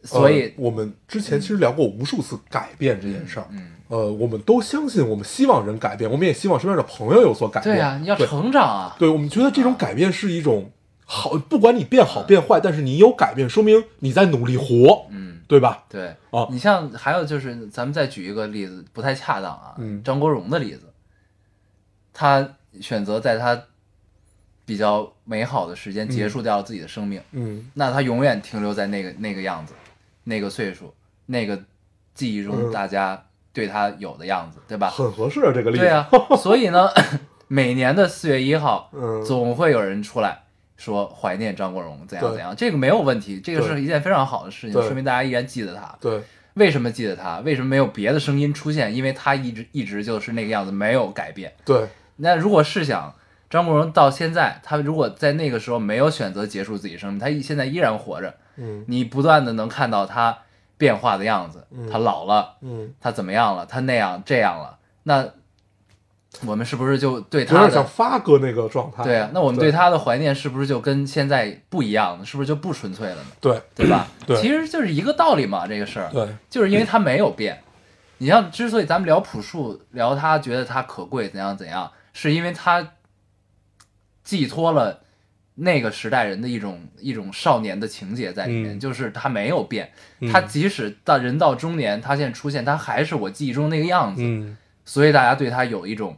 [0.03, 3.47] 所以呃，我们之前其实聊过无数次改变这件事儿。
[3.51, 7.75] 嗯，呃，我们都相信，我们希望人改变，我们也希望身边的朋友有所改变。
[7.75, 10.69] 对呀、你要成长啊，对，我们觉得这种改变是一种
[11.05, 15.83] 好，不管你变好变坏，但是你有改变，说明你在努力活，嗯，对吧？
[15.89, 16.47] 对，哦。
[16.51, 20.01] 你像还有就是，咱们再举一个例子，不太恰当啊，嗯。
[20.03, 20.91] 张国荣的例子，
[22.13, 22.47] 他
[22.81, 23.61] 选择在他
[24.65, 27.69] 比较美好的时间结束掉了自己的生命，嗯。
[27.73, 29.73] 那他永远停留在那个那个样子，
[30.23, 30.93] 那个岁数，
[31.27, 31.61] 那个
[32.13, 32.71] 记忆中嗯。
[32.71, 34.89] 大家对他有的样子，对吧？
[34.89, 35.83] 很合适啊，这个例子。
[35.83, 36.89] 对啊，所以呢，
[37.47, 39.23] 每年的四月一号，嗯。
[39.23, 40.44] 总会有人出来
[40.78, 45.95] 说怀念张国荣怎样怎样，这个没有问题，这个是一件非常好的事情，说明大家依然记得他。
[45.99, 46.21] 对
[46.55, 47.39] 为什么记得他？
[47.39, 48.95] 为什么没有别的声音出现？
[48.95, 51.53] 因为他一直一直就是那个样子，没有改变。
[51.65, 53.13] 对那如果试想，
[53.49, 60.38] 张国荣到现在，他如果在那个时候没有选择结束自己生命，他现在依然活着，嗯你不断的能看到他
[60.78, 65.26] 变化的样子，他老了，嗯，他怎么样了，他那样这样了，那
[66.45, 69.03] 我们是不是就对有点像发哥那个状态。
[69.03, 69.29] 对啊？
[69.33, 72.25] 那我们对他的怀念是不是就跟现在不一样了？
[72.25, 73.27] 是不是就不纯粹了呢？
[73.39, 74.07] 对对吧？
[74.25, 76.09] 对其实就是一个道理嘛，这个事儿。
[76.11, 77.61] 对，就是因为他没有变。
[78.17, 82.93] 你像，之所以咱们聊朴树，聊他觉得他可贵怎样怎样，是因为他
[84.23, 85.01] 寄托了
[85.55, 96.15] 那个时代人的一种一种少年的情节在里面，嗯就是他没有变，嗯他即使到人到中年，他现在出现，他还是我记忆中那个样子，嗯所以大家对他有一种，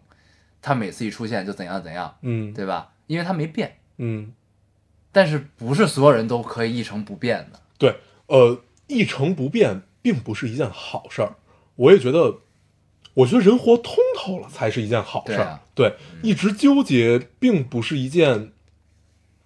[0.62, 2.92] 他每次一出现就怎样怎样，嗯对吧？
[3.08, 4.34] 因为他没变，嗯，
[5.12, 7.96] 但是不是所有人都可以一成不变的，对，
[8.28, 11.36] 呃，一成不变并不是一件好事儿。
[11.76, 12.40] 我也觉得，
[13.14, 15.36] 我觉得人活通透了才是一件好事儿。
[15.36, 18.52] 对啊对，一直纠结并不是一件，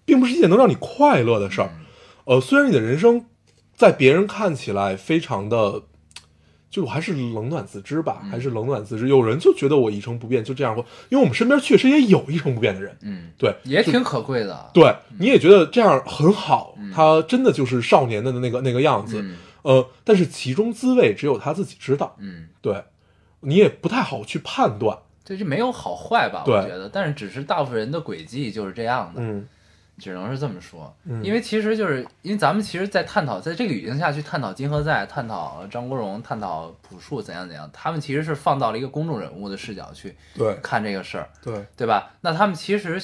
[0.05, 1.69] 并不是一件能让你快乐的事儿。
[2.25, 3.25] 呃，虽然你的人生
[3.75, 5.83] 在别人看起来非常的，
[6.71, 9.09] 就我还是冷暖自知吧，还是冷暖自知。
[9.09, 10.73] 有人就觉得我一成不变，就这样。
[10.73, 12.97] 过，因为我们身边确实也有一成不变的人。
[13.01, 19.35] 嗯，对，也挺可贵的，对，你也觉得这样很好，他真的就是少年的那个那个样子，嗯。
[19.63, 22.47] 呃，但是其中滋味只有他自己知道，嗯。
[22.61, 22.83] 对，
[23.41, 29.45] 你也不太好去判断，这就没有好坏吧，我觉得，但是只是大部分人的轨迹就是这样的，嗯
[29.97, 30.95] 只能是这么说。
[31.05, 42.13] 嗯因为其实就是因为咱们其实，在探讨在这个语境下去探讨金河在，探讨张国荣，探讨朴树怎样怎样，他们其实是放到了一个公众人物的视角去对看这个事儿，对，对吧？
[42.21, 43.01] 那他们其实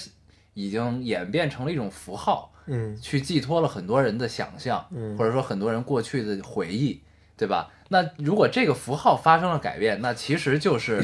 [0.53, 7.01] 已经演变成了一种符号，嗯去寄托了很多人的想象，嗯或者说很多人过去的回忆，
[7.35, 7.69] 对吧？
[7.89, 11.03] 那如果这个符号发生了改变，那其实就是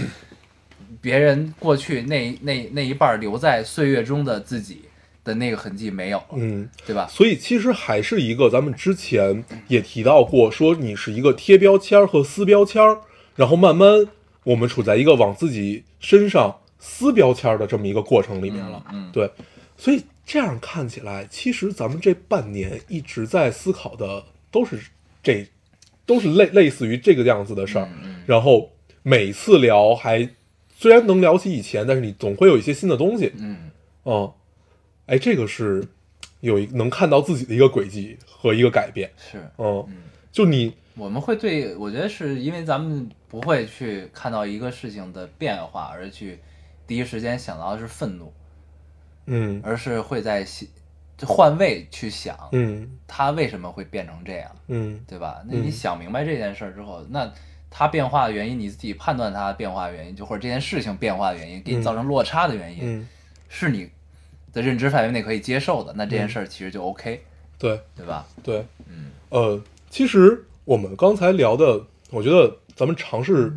[0.99, 4.84] 别人过去那那那一半留在岁月中的自己
[5.24, 7.07] 的那个痕迹没有了，嗯，对吧？
[7.09, 13.01] 所以其实还是一个咱们之前也提到过，说你是一个贴标签儿和撕标签儿，
[13.36, 14.07] 然后慢慢
[14.43, 19.32] 我们处在一个往自己身上撕标签儿的这么一个过程里面了，嗯嗯对，
[19.78, 24.80] 所以这样看起来，其实咱们这半年一直在思考的都是
[25.21, 25.47] 这，
[26.05, 27.88] 都是类类似于这个样子的事儿。
[28.26, 28.69] 然后
[29.01, 30.30] 每次聊还
[30.78, 33.32] 虽然能聊起以前，但是你总会有一些新的东西。
[33.38, 33.71] 嗯，
[34.03, 34.34] 哦，
[35.06, 35.86] 哎，这个是
[36.39, 39.12] 有一能看到自己的一个轨迹和一个改变。
[39.18, 39.49] 是。
[39.58, 39.86] 嗯，
[40.32, 46.39] 就你我们会对，我觉得是因为咱们不会去看到一个事情的变化，而去
[46.86, 48.32] 第一时间想到的是愤怒，
[49.26, 50.68] 嗯而是会在想
[51.26, 55.43] 换位去想，嗯它为什么会变成这样，嗯对吧？
[55.47, 57.32] 那你想明白这件事儿之后，那
[57.70, 63.08] 它变化的原因，你自己判断它变化的原因，就或者这件事情变化的原因，给你造成落差的原因，嗯，
[63.49, 63.89] 是你
[64.54, 67.22] 的认知范围内可以接受的，那这件事儿其实就 OK，、
[67.58, 68.26] 对对吧？
[68.43, 71.82] 对，嗯呃，其实我们刚才聊的，
[72.12, 73.51] 我觉得咱们尝试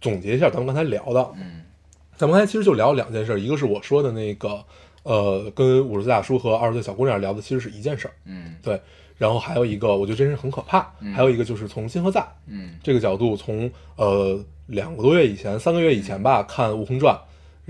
[0.00, 1.30] 总结一下咱们刚才聊的。
[1.36, 1.62] 嗯
[2.16, 4.62] 咱们刚才其实就聊了两件事，一个是我说的那个，
[5.04, 8.78] 呃，跟五十岁大叔和二十岁小姑娘聊的其实是一件事儿，嗯对。
[9.16, 10.86] 然后还有一个，我觉得这是很可怕。
[11.00, 17.14] 嗯还有一个就是从金和在嗯这个角度，从呃两个多月以前、三个月以前吧，看《悟空传》，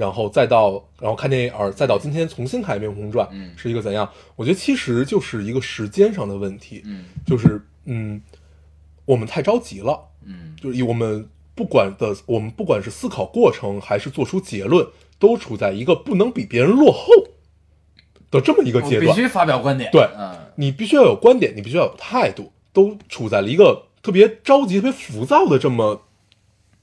[0.01, 3.53] 然后再到然后看电影，呃再到今天重新看一遍《悟空传》，嗯。
[3.55, 4.11] 是一个怎样？
[4.34, 7.05] 我觉得其实就是一个时间上的问题，嗯。
[7.26, 8.18] 就是嗯，
[9.05, 10.57] 我们太着急了，嗯。
[10.59, 14.86] 就是以我们不管的，我们不管是思考过程还是做出结论，
[15.18, 17.12] 都处在一个不能比别人落后
[18.30, 19.14] 的这么一个阶段。
[19.14, 20.34] 必须发表观点，对嗯。
[20.57, 26.01] 你必须要有观点，你必须要有态度，都处在了一个特别着急、特别浮躁的这么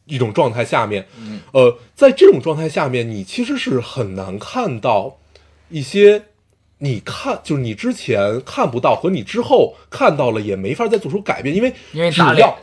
[0.08, 1.08] 一种状态下面。
[1.20, 5.18] 嗯呃，在这种状态下面，你其实是很难看到
[5.70, 6.24] 一些
[6.80, 11.74] 你看，就是你之前看不到和你之后看到了也没法再做出改变，因为
[12.12, 12.22] 只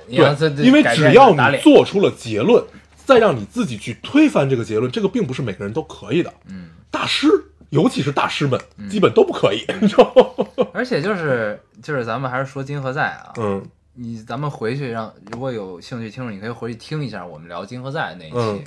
[0.09, 2.63] 因为对，因为只要你做出了结论，
[3.05, 6.33] 再让你自己去推翻这个结论，这个并不是每个人都可以的。
[6.49, 7.29] 嗯，大师，
[7.71, 10.47] 尤其是大师们，基本都不可以，你知道吗？
[10.73, 13.65] 而且就是就是咱们还是说金和在啊，嗯
[13.95, 18.65] 你咱们回去让如果有兴趣听众，你可以回去听一下我们聊金河在那一期，嗯。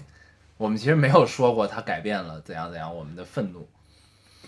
[0.58, 3.68] 我们其实没有说过他改变了怎样怎样我们的愤怒，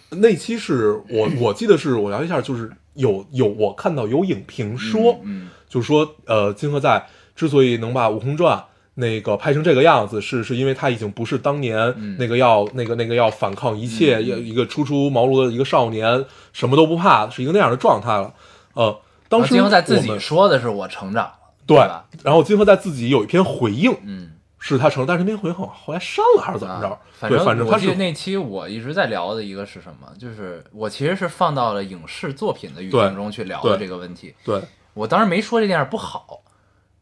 [0.10, 5.50] 那期是我我记得是我聊一下，就是有有我看到有影评说，嗯。
[5.68, 7.06] 就是说呃，金河在
[7.36, 8.58] 之所以能把《悟空传》
[8.96, 12.18] 那个拍成这个样子，是是因为他已经不是当年嗯。
[12.18, 18.34] 那个要、那个那个要反抗一切，一个初出茅庐的一个少年，什么都不怕，是一个那样的状态了。
[18.74, 19.00] 呃，
[19.30, 21.34] 当时金河在自己说的是我成长了，
[21.66, 22.06] 对吧？
[22.24, 26.90] 然后金河在自己有一篇回应，嗯，是他成，但是那篇回应后来删了还是怎么着？
[26.90, 34.34] 啊反正，反正他是我记得那期我一直在聊的一个是什么，就是我其实是放到了影视作品的语对境中去聊的这个问题。
[34.44, 34.62] 对，
[34.94, 36.42] 我当时没说这电影不好，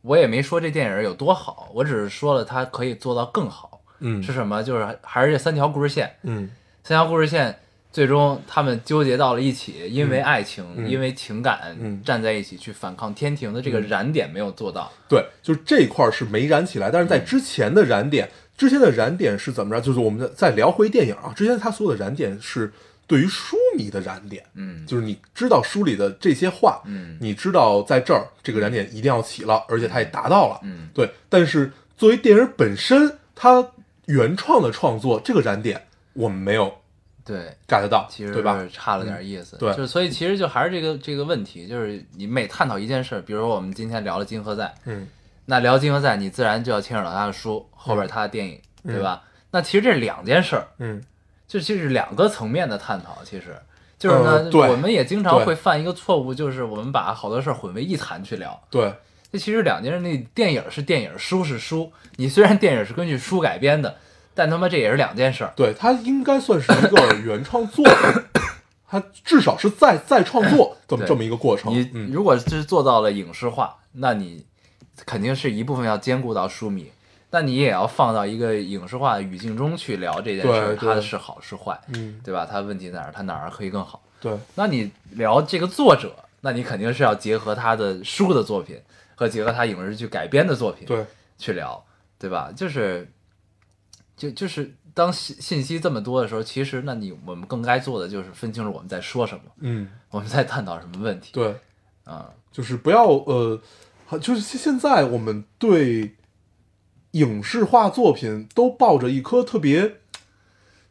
[0.01, 3.81] 我也没说这电影有多好，我只是说了它可以做到更好。
[3.99, 4.61] 嗯是什么？
[4.63, 6.49] 就是还是这三条故事线，嗯
[6.83, 7.59] 三条故事线
[7.97, 14.93] 最终他们纠结到了一起，因为爱情，嗯因为情感、嗯站在一起去反抗天庭的这个燃点没有做到。
[15.09, 19.81] 对，就是这一块儿是没燃起来，但是在之前的燃点，之前的燃点是怎么着？
[19.81, 22.71] 就是我们再聊回电影啊，之前他所有的燃点是
[23.07, 31.09] 对于书迷的燃点，嗯就是你知道书里的这些话，嗯你知道在这儿这个燃点一定要起了，而且他也达到了，嗯对。
[31.29, 33.69] 但是作为电影本身，它
[34.05, 36.71] 原创的创作这个燃点，我们没有
[37.27, 38.65] 对，get 到，其实对吧？
[38.71, 39.57] 差了点意思。
[39.57, 45.05] 对就是所以其实就还是这个这个问题，就是你每探讨一件事儿，比如说我们今天聊了金河在，嗯
[45.45, 49.21] 那聊金河在，你自然就要牵扯到他的书后边他的电影，对吧？
[49.51, 51.03] 那其实这是两件事儿，嗯
[51.47, 53.19] 这其实是两个层面的探讨。
[53.23, 53.55] 其实
[53.97, 58.61] 就是呢，我们也经常会犯一个错误，就是我们把好多事儿混为一谈去聊。
[58.69, 58.93] 对，
[59.31, 61.91] 那其实两件事，那电影是电影，书是书。
[62.17, 63.95] 你虽然电影是根据书改编的，
[64.37, 65.51] 但他妈这也是两件事儿。
[65.55, 68.23] 对，他应该算是一个 原创作品，
[68.87, 71.73] 它至少是再再创作这么这么一个过程。
[71.73, 74.45] 你嗯，如果是做到了影视化，那你
[75.05, 76.91] 肯定是一部分要兼顾到书迷，
[77.29, 82.47] 但你也要放到一个影视化的语境中去聊这件事儿，它是好是坏，嗯，对吧？
[82.49, 83.11] 它问题在哪儿？
[83.11, 84.01] 它哪儿可以更好？
[84.21, 88.79] 对，那你聊这个作者，那你肯定是要结合他的书的作品
[89.15, 91.05] 和结合他影视剧改编的作品对，
[91.37, 91.83] 去聊，
[92.17, 92.51] 对吧？
[92.55, 93.11] 就是，
[94.17, 101.55] 就就是当信信息这么多的时候，其实那你我们更该做的就是分清楚我们在说什么，嗯，我们在探讨什么问题对，
[102.03, 103.61] 啊、就是不要呃，
[104.07, 106.15] 好就是现现在我们对
[107.11, 109.97] 影视化作品都抱着一颗特别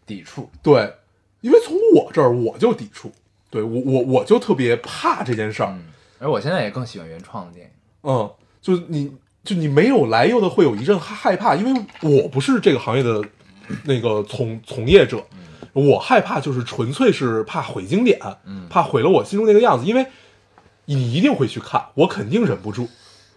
[0.07, 0.51] 抵触。
[0.63, 0.95] 对，
[1.41, 3.11] 因为从我这儿我就抵触，
[3.51, 5.85] 对我我我就特别怕这件事儿，嗯，
[6.21, 7.73] 而我现在也更喜欢原创的电影。
[8.03, 9.13] 嗯，就是你
[9.47, 13.23] 就你没有来由的会有一阵害怕，因为我不是这个行业的
[13.85, 15.25] 那个从从业者，
[15.73, 18.67] 我害怕就是纯粹是怕毁经典，嗯。
[18.69, 20.07] 怕毁了我心中那个样子，因为
[20.87, 22.89] 你一定会去看，我肯定忍不住，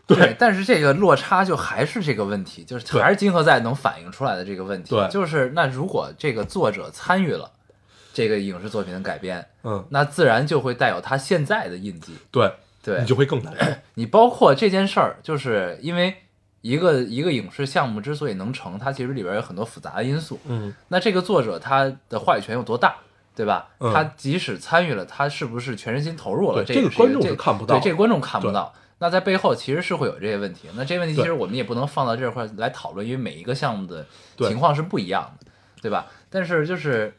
[0.06, 4.90] 对，但是这个落差就还是这个问题，就是还是金河在能反映出来的这个问题。
[4.90, 5.08] 对。
[5.10, 7.50] 就是那如果这个作者参与了
[8.14, 12.14] 这个影视作品的改编，嗯，那自然就会带有他现在的印记。
[12.32, 12.52] 对，
[12.84, 13.54] 对你就会更难，
[13.96, 16.16] 你包括这件事儿，就是因为
[16.62, 20.40] 一个一个影视项目之所以能成，它其实里边有很多复杂的因素。
[20.46, 22.96] 嗯，那这个作者他的话语权有多大，
[23.36, 23.70] 对吧？
[23.80, 26.64] 嗯他即使参与了，他是不是全身心投入了？
[26.64, 28.74] 这个观众这是看不到对这个观众看不到。
[29.02, 30.68] 那在背后其实是会有这些问题。
[30.76, 34.06] 那这些问题其实我们也不能放到这块来讨论，因为每一个项目的
[34.38, 35.52] 情况是不一样的，
[35.82, 36.08] 对吧？
[36.30, 37.14] 但是就是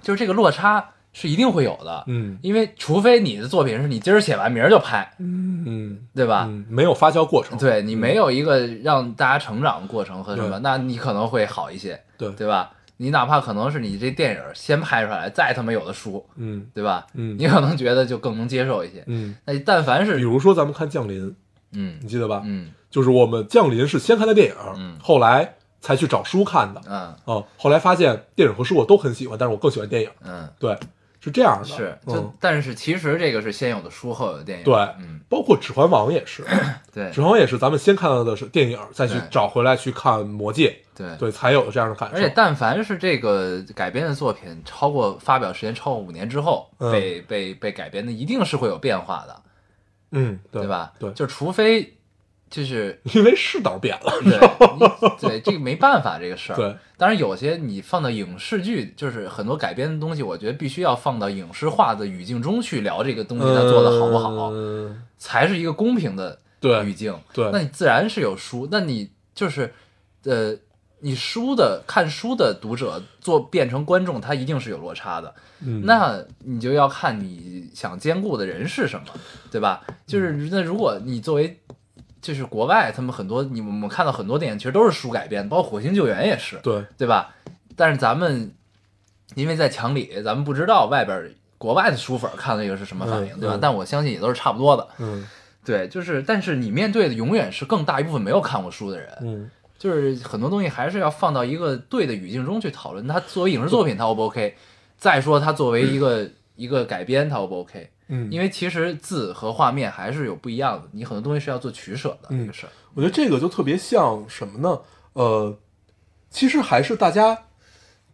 [0.00, 2.38] 就是这个落差是一定会有的，嗯。
[2.42, 5.64] 因为除非你的作品是你今儿写完明儿就拍，嗯。
[5.66, 6.46] 嗯对吧？
[6.48, 12.30] 嗯，没有发酵过程，对你没有一个让大家成长的过程和什么，对那你可能会好一些，对。
[12.32, 12.70] 对吧？
[12.98, 16.66] 你哪怕可能是你这电影先拍出来，再他妈有的书，嗯。
[16.74, 17.06] 对吧？
[17.14, 17.34] 嗯。
[17.38, 19.02] 你可能觉得就更能接受一些。
[19.06, 21.26] 嗯，那但凡是比如说咱们看《降临》，
[21.72, 21.98] 嗯。
[22.00, 22.42] 你记得吧？
[22.44, 22.70] 嗯？
[22.90, 27.14] 就是我们《降临》是先看的电影，嗯后来才去找书看的，嗯。
[27.24, 30.76] 哦，后来发现电影和书我都很喜欢，但是我更喜欢电影，嗯，对，
[31.24, 35.20] 是这样的，是就、嗯，但是其实这个是先有的书后有的电影，对嗯。
[35.28, 36.42] 包括《指环王》也是，
[36.92, 49.42] 《对指环王》也是咱们先看到的是电影，再去找回来去看《魔戒》，对对，才有这样的感受，而且，但凡是这个改编的作品超过发表时间超过五年之后、嗯被被被改编的，一定是会有变化的，
[50.10, 50.92] 嗯，对对吧？
[50.98, 51.96] 对，就除非
[52.52, 54.12] 就是因为世道变了，
[55.18, 56.56] 对，对这个没办法，这个事儿。
[56.56, 66.38] 对，当然有些你放到影视剧，就是很多改编的东西，我觉得必须要放到影视化的语境中去聊这个东西，它做的好不好，嗯才是一个公平的
[66.84, 67.18] 语境。
[67.32, 69.72] 对那你自然是有书，那你就是
[70.24, 70.54] 呃，
[71.00, 75.34] 你书的看书的读者做变成观众，他一定是有落差的。
[75.64, 79.06] 嗯，那你就要看你想兼顾的人是什么，
[79.50, 79.82] 对吧？
[80.06, 81.58] 就是那如果你作为
[82.22, 87.34] 就是国外，他们很多你我们看到很多电影其实都是书改编，包括《火星救援》也是，对，对吧？
[87.76, 88.50] 但是咱们
[89.34, 93.58] 因为在墙里，咱们不知道外边国外的书粉看了这个是什么反应，对吧？
[93.60, 94.88] 但我相信也都是差不多的。
[94.98, 95.26] 嗯
[95.64, 103.06] 对，就是，但是你面对的永远是更大一部分没有看过书的人，嗯，就是很多东西还是要放到一个对的语境中去讨论。
[103.06, 104.56] 它作为影视作品，它 O 不 OK？
[104.96, 107.88] 再说它作为一个 一个改编，它 O 不 OK？
[108.14, 112.28] 嗯，因为其实字和画面还是有不一样的，你很多东西是要做取舍的。
[112.28, 114.78] 嗯这个事儿，我觉得这个就特别像什么呢？
[115.14, 115.58] 呃，
[116.28, 117.44] 其实还是大家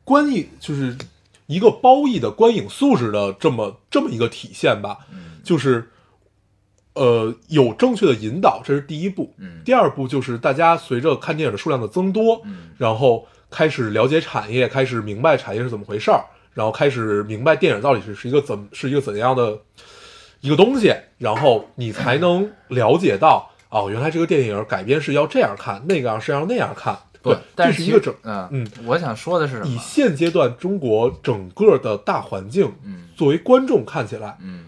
[0.04, 0.96] 观影就是
[1.46, 4.98] 一个褒义的观影素质的这么这么一个体现吧。
[5.12, 5.90] 嗯就是
[6.94, 9.34] 呃有正确的引导，这是第一步。
[9.38, 16.22] 嗯第二步就是大家随着看电影的数量的增多，嗯然后开始了解产业，开始明白产业是怎么回事儿，
[16.58, 19.56] 然后开始明白电影到底是是一个怎是一个怎样的
[20.40, 26.98] 一个东西，然后你才能了解到哦，原来这个电影改编是要这样看，那个样是要那样看。
[27.22, 29.78] 不对，，但是这是一个整嗯嗯，我想说的是什以？
[29.78, 34.64] 现阶段中国整个的大环境，嗯作为观众看起来，嗯，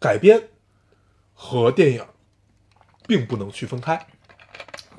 [0.00, 0.42] 改编
[1.32, 2.02] 和电影
[3.06, 4.04] 并不能区分开。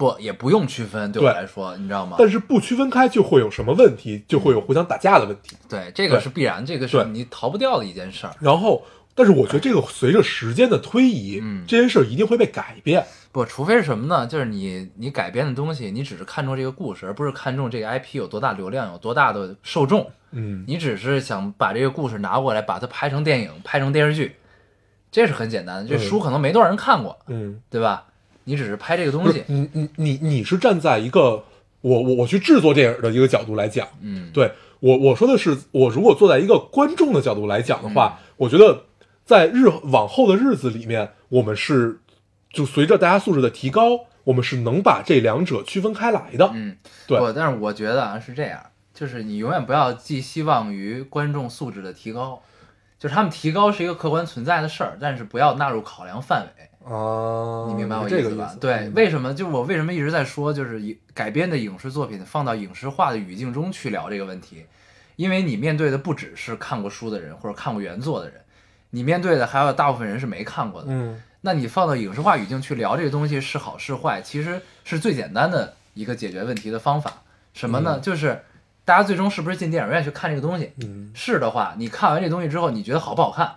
[0.02, 2.16] 不，也不用区分，对我来说，你知道吗？
[2.18, 4.24] 但是不区分开就会有什么问题？
[4.28, 5.56] 就会有互相打架的问题。
[5.70, 8.34] 对，这个是必然，这个是你逃不掉的一件事儿。
[8.40, 8.84] 然后，
[9.14, 13.06] 但是我觉得这个随着时间的推移，嗯这件事儿一定会被改变。
[13.32, 14.26] 不，除非是什么呢？
[14.26, 20.10] 就是你你改编的东西，你只是看重这个故事，而不是看重这个 IP 有多大流量，有多大的受众。
[20.32, 24.36] 嗯，你只是想把这个故事拿过来，把它拍成电影，拍成电视剧，
[25.12, 25.88] 这是很简单的。
[25.88, 28.08] 这嗯书可能没多少人看过，嗯，对吧？
[28.44, 31.44] 你只是拍这个东西，你你你你是站在一个
[31.82, 38.86] 我我我去制作电影的一个角度来讲，嗯，对我我说的是，我如果坐在一个观众的角度来讲的话，嗯我觉得
[39.24, 42.00] 在日往后的日子里面，我们是
[42.52, 46.50] 就随着大家素质的提高，我们是能把这两者区分开来的。
[46.54, 46.78] 嗯，
[47.08, 48.60] 对不，但是我觉得啊是这样，
[48.94, 52.42] 就是你永远不要寄希望于观众素质的提高，
[52.98, 56.71] 就是他们提高是一个客观存在的事儿，但是不要纳入考量范围。
[56.84, 58.48] 啊你明白我意思吧？
[58.48, 58.58] 思？
[58.60, 59.34] 对，嗯为什么？
[59.34, 64.66] 就我为什么一直在说，就是影改编的影视作品放到影视化的语境中去聊这个问题，
[65.16, 68.42] 因为你面对的不只是看过书的人或者看过原作的人，
[68.90, 70.88] 你面对的还有大部分人是没看过的。
[70.90, 77.24] 嗯那你放到影视化语境去聊这个东西是好是坏，其实是最简单的一个解决问题的方法。
[77.54, 77.96] 什么呢？
[77.98, 78.44] 嗯就是
[78.86, 80.72] 大家最终是不是进电影院去看这个东西？
[80.84, 83.56] 嗯是的话，你看完这东西之后，你觉得好不好看，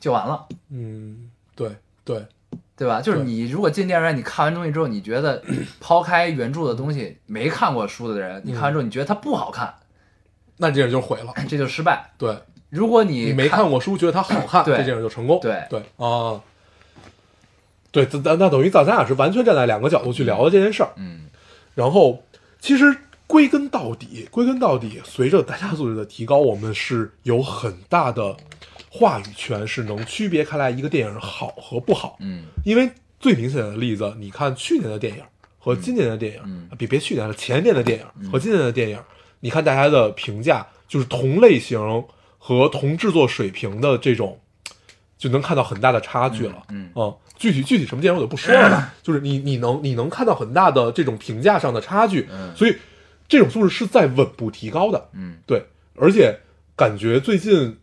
[0.00, 0.46] 就完了。
[0.70, 2.26] 嗯，对对，
[2.82, 3.00] 对吧？
[3.00, 5.40] 就是你如果进电影院，你看完东西之后，你觉得
[5.78, 9.72] 抛开原著的东西，没看过书的人，你看完之后你觉得它不好看，
[10.56, 11.32] 那这电影就毁了。
[11.48, 12.10] 这就失败。
[12.18, 12.36] 对
[12.70, 15.38] 如果你你没看过书，觉得它好看， 对这电影就成功。
[15.40, 16.40] 对对啊，
[17.92, 20.90] 对，咱咱那等于咱咱俩是完全站在两个角度去聊的这件事儿。
[20.96, 21.26] 嗯
[21.74, 22.22] 然后，
[22.60, 22.94] 其实
[23.26, 28.36] 归根到底，归根到底，随着大家素质的提高，我们是有很大的
[28.94, 32.18] 话语权，是能区别开来一个电影好和不好。
[32.20, 35.22] 嗯因为最明显的例子，你看去年的电影
[35.58, 38.98] 和今年的电影，嗯别别去年了，前年的电影和今年的电影，
[39.40, 41.80] 你看大家的评价，就是同类型
[42.36, 44.38] 和同制作水平的这种，
[45.16, 46.62] 就能看到很大的差距了。
[46.68, 52.76] 嗯嗯，具体具体什么电影我就不说了吧， 就是你你能你能看到很大的这种评价上的差距，嗯所以
[53.26, 55.08] 这种素质是在稳步提高的。
[55.14, 55.64] 嗯对，
[55.94, 56.38] 而且
[56.76, 57.78] 感觉最近，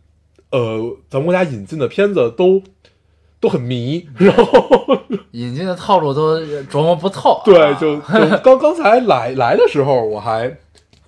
[0.50, 2.62] 呃，咱们国家引进的片子都
[3.38, 4.98] 都很迷，然后
[5.32, 7.42] 引进的套路都琢磨不透啊。
[7.44, 10.56] 对，就 就刚刚才来来的时候，我还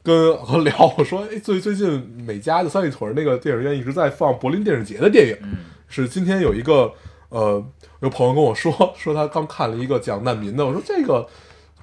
[0.02, 1.88] 跟和聊，我说，哎，最最近
[2.26, 5.56] 美嘉的三里屯那个电影院一直在放柏林电影节的电影，嗯
[5.88, 6.90] 是今天有一个
[7.28, 7.62] 呃，
[8.00, 11.26] 有朋友跟我说，说他刚看了一个讲难民的，我说这个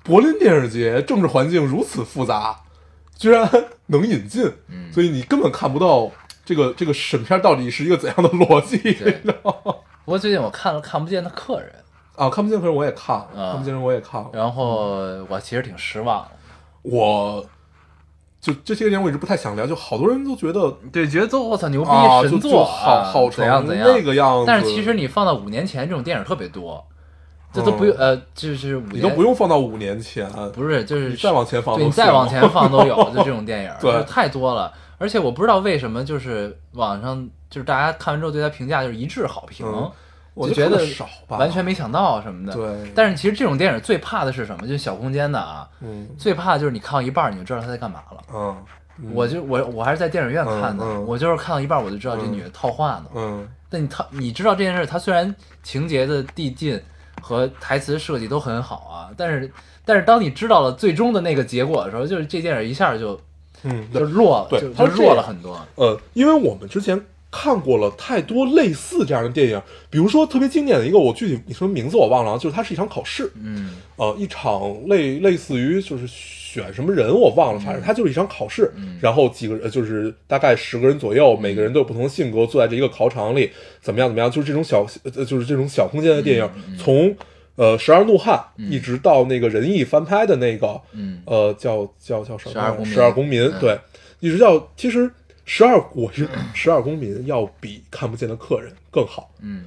[0.04, 2.56] 柏林电影节政治环境如此复杂，
[3.16, 3.48] 居然
[3.88, 6.10] 能引进，嗯所以你根本看不到
[6.50, 8.76] 这个这个审片到底是一个怎样的逻辑？
[10.04, 11.72] 不过最近我看了《看不见的客人。
[12.16, 13.52] 啊，看不见客人我也看了，啊。
[13.52, 14.98] 看不见人我也看了》，，然后
[15.30, 16.32] 我其实挺失望的。
[16.82, 17.46] 我
[18.42, 23.88] 就这些年我一直不太想聊，就好多人都觉得对，觉得都我操牛逼啊，神作好啊好成怎样怎样。
[23.88, 26.84] 那个样子，但是其实你放到五年前，这种电影特别多，
[27.54, 33.92] 这都不用呃，就是五年你都不用放到五年前，不是，就是再往前放对你再往前放都有，就这种电影， 对。
[33.92, 34.74] 就是太多了。
[35.00, 39.92] 而且我不知道为什么，就是网上就是大家看完之后对他评价就是一致好评，嗯
[40.36, 42.54] 我就觉得得少吧完全没想到什么的。
[42.54, 44.68] 对但是其实这种电影最怕的是什么？
[44.68, 48.24] 就是小空间的啊，嗯最怕的就是你看到一半你就知道他在干嘛了。
[48.34, 48.56] 嗯
[49.14, 53.06] 我就我我还是在电影院看的，嗯嗯我就是看到一半我就知道这嗯女的套话呢。
[53.16, 55.34] 嗯但你套你知道这件事，它虽然
[55.64, 56.80] 情节的递进
[57.22, 59.52] 和台词设计都很好啊，但是
[59.86, 63.20] 但是当你知道了最终的那个结果的时候，就是这电影一下就
[63.64, 65.60] 嗯，就弱了，对它这样了很多。
[65.76, 67.00] 呃，因为我们之前
[67.32, 83.52] 看过了太多类似这样的电影，比如说特别经典的一个，我具体你什么名字我忘了啊，就是它是一场考试，嗯呃，一场类类似于就是选什么人我忘了，反正它就是一场考试，嗯然后几个人就是大概十个人左右，每个人都有不同的性格，坐在这一个考场里，
[83.82, 87.16] 怎么样怎么样，就是这种小呃就是这种小空间的电影，嗯从
[87.60, 91.22] 呃十二怒汉、一直到那个仁义翻拍的那个，嗯。
[91.26, 92.94] 呃叫叫叫什么？12公民。
[92.94, 93.60] 十二公民，嗯。
[93.60, 93.78] 对，
[94.22, 95.12] 一直到其实
[95.44, 99.30] 十二我是十二公民要比看不见的客人更好。
[99.42, 99.66] 嗯。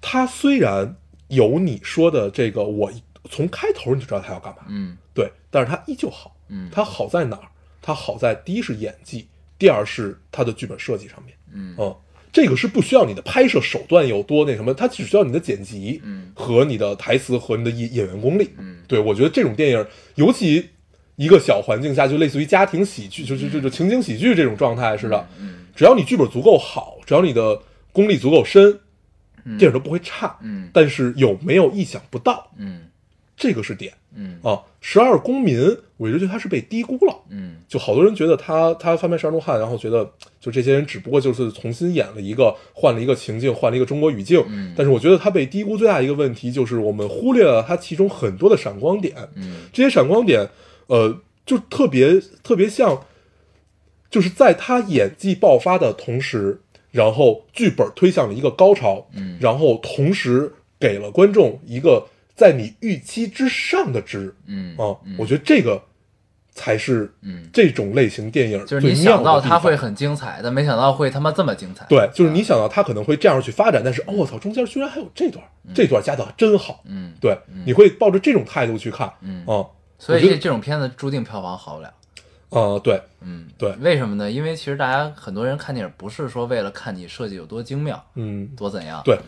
[0.00, 0.96] 他虽然
[1.28, 2.90] 有你说的这个，我
[3.30, 4.96] 从开头你就知道他要干嘛，嗯。
[5.14, 6.68] 对，但是他依旧好，嗯。
[6.72, 7.46] 他好在哪儿？
[7.80, 11.76] 他好在第一是演技，第二是他的剧本设计上面，嗯
[12.32, 16.30] 这个是不需要你的拍摄手段有多那什么，它只需要你的剪辑，嗯。
[16.34, 18.78] 和你的台词和你的演演员功力，嗯。
[18.86, 20.68] 对我觉得这种电影，尤其
[21.16, 25.66] 一个小环境下，就类似于家庭喜剧，就就就就情景喜剧这种状态似的，嗯。
[25.74, 27.60] 只要你剧本足够好，只要你的
[27.92, 28.78] 功力足够深，
[29.44, 29.58] 嗯。
[29.58, 30.68] 电影都不会差，嗯。
[30.72, 32.82] 但是有没有意想不到，嗯
[33.40, 34.60] 这个是点嗯啊。
[34.82, 35.58] 十二公民，
[35.96, 37.16] 我一直觉得他是被低估了。
[37.30, 44.44] 嗯就好多人觉得他他翻拍《十二怒汉》，然后觉得就这些人只不过就是重新演了一个，换了一个情境，换了一个中国语境。
[44.48, 49.16] 嗯但是我觉得他被低估最大一个问题就是我们忽略了他其中很多的闪光点。
[49.36, 50.48] 嗯这些闪光点，
[50.88, 53.06] 呃，就特别特别像，
[54.10, 56.60] 就是在他演技爆发的同时，
[56.90, 62.06] 然后剧本推向了一个高潮，嗯然后同时给了观众一个
[62.40, 64.34] 在你预期之上的值。
[64.46, 65.82] 嗯啊，我觉得这个
[66.54, 67.46] 才是嗯。
[67.52, 71.84] 这种类型电影就是你想到它会很精彩，但没想到会他妈这么精彩。
[71.90, 79.44] 对，就是你想到它可能会这样去发展，但是哦，我操，中间居然还有这段，这段加的真好，嗯，对，你会抱着这种态度去看，嗯。
[79.46, 79.66] 啊，
[79.98, 81.92] 所以这这种片子注定票房好不了。
[82.48, 83.70] 啊，对，嗯，对。
[83.80, 84.30] 为什么呢？
[84.30, 89.18] 因为其实大家很多人看电影不是说为了看你设计有多精妙，嗯，多怎样，对，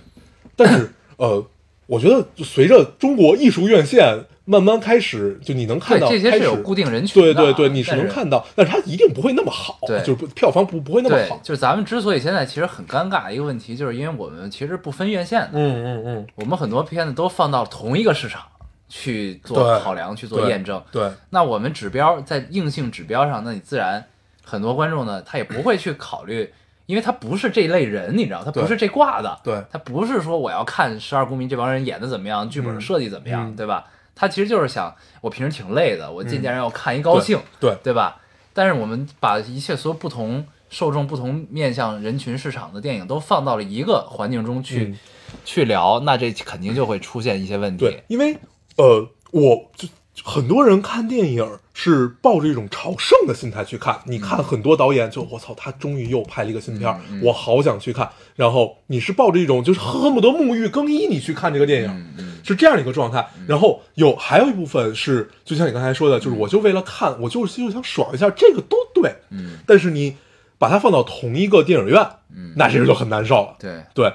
[0.57, 1.45] 但是呃，
[1.87, 7.23] 我觉得就随着中国艺术院线慢慢开始，就你能看，到这些是有固定人群。
[7.23, 18.43] 对对对，你是能看到，但是它一定不会那么好，对就是不票房不不会那么好，，就是咱们之所以现在其实很尴尬的一个问题，就是因为我们其实不分院线的，嗯嗯嗯，我们很多片子都放到同一个市场
[18.89, 20.83] 去做考量、去做验证。
[20.91, 24.05] 对，那我们指标在硬性指标上，那你自然
[24.45, 26.53] 很多观众呢，他也不会去考虑，
[26.87, 33.87] 因为他不是这类人，你知道，他不是这挂的，对他不是说我要看《十二公民》这帮人演的怎么样，剧本设计怎么样，嗯对吧？
[34.15, 38.21] 他其实就是想，我平时挺累的，我见见人要看一高兴，对对吧？
[38.53, 44.99] 但是我们把一切所有不同受众、不同面向人群市场的电影都放到了一个环境中去、嗯
[45.47, 47.87] 去聊，那这肯定就会出现一些问题。
[47.87, 48.37] 对，因为
[48.77, 49.89] 呃，我就
[50.23, 53.99] 很多人看电影是抱着一种朝圣的心态去看。
[54.05, 58.09] 你看很多导演就我操，他终于又拍了一个新片我好想去看。
[58.37, 62.07] 然后你是抱着一种就是恨不得沐浴更衣你去看这个电影，
[62.45, 63.27] 是这样一个状态。
[63.47, 69.15] 然后有还有一部分是，就像你刚才说的，就是我就为了看，我就是就想爽一下，这个都对。
[69.31, 70.15] 嗯，但是你
[70.59, 72.07] 把它放到同一个电影院，
[72.37, 73.57] 嗯那这个就很难受了。
[73.59, 74.13] 对，对，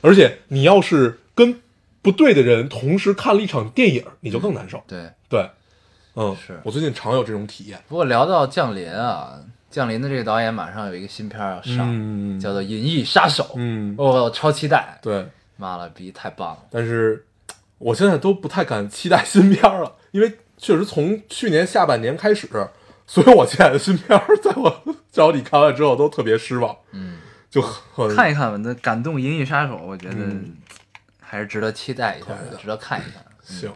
[0.00, 1.60] 而且你要是跟
[2.02, 4.82] 不对的人同时看了一场电影，你就更难受。
[4.86, 5.10] 对。
[5.28, 5.48] 对，
[6.14, 7.80] 嗯，是我最近常有这种体验。
[7.88, 9.38] 不过聊到降临啊，
[9.70, 15.24] 降临的这个导演马上有一个新片要上，嗯叫做《银翼杀手》，嗯，我超期待，对，
[15.56, 16.62] 妈了逼，太棒了！
[16.68, 17.24] 但是
[17.78, 22.48] 我现在都不太敢期待新片了，因为确实从去年下半年开始，
[23.06, 24.82] 所有我期待的新片，在我
[25.12, 30.56] 找你看完之后都特别失望，嗯，就很看一看吧，那感动《银翼杀手》，我觉得嗯
[31.30, 33.24] 还是值得期待一下值得看一看。
[33.40, 33.72] 行。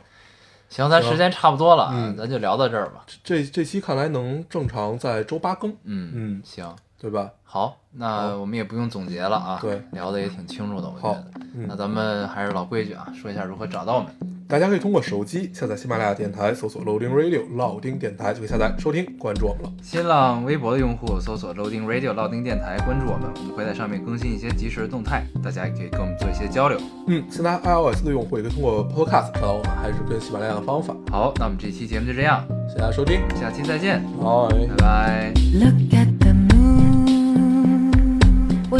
[0.68, 2.16] 行，咱时间差不多了，嗯。
[2.16, 3.06] 咱就聊到这儿吧。
[3.22, 6.42] 这这期看来能正常在周八更，嗯嗯。
[6.44, 7.30] 行，对吧？
[7.42, 11.24] 好，那我们也不用总结了啊，对聊的也挺清楚的，我觉得。
[11.56, 14.08] 嗯那咱们还是老规矩啊，说一下如何找到我们。
[14.48, 19.72] 大家可以通过手机下载喜马拉雅电台，搜索 Loading Radio 老丁电台就可以下载收听，关注我们了。
[19.80, 26.78] 新浪微博的用户搜索 Loading Radio 老丁电台，关注我们，我们会在上面更新一些即时的动态，大家也可以跟我们做一些交流。
[27.06, 30.94] 嗯，现在 iOS 的用户也可以通过 Podcast 找到我们，还是跟喜马拉雅的方法。
[31.10, 34.48] 好，那我们这期节目就这样，谢谢大家收听，下期再见，拜。
[34.68, 35.32] 拜拜。
[35.54, 36.03] Look at the moon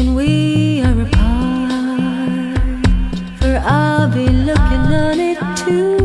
[0.05, 2.59] when we are apart.
[3.41, 6.04] For I'll be looking on it too.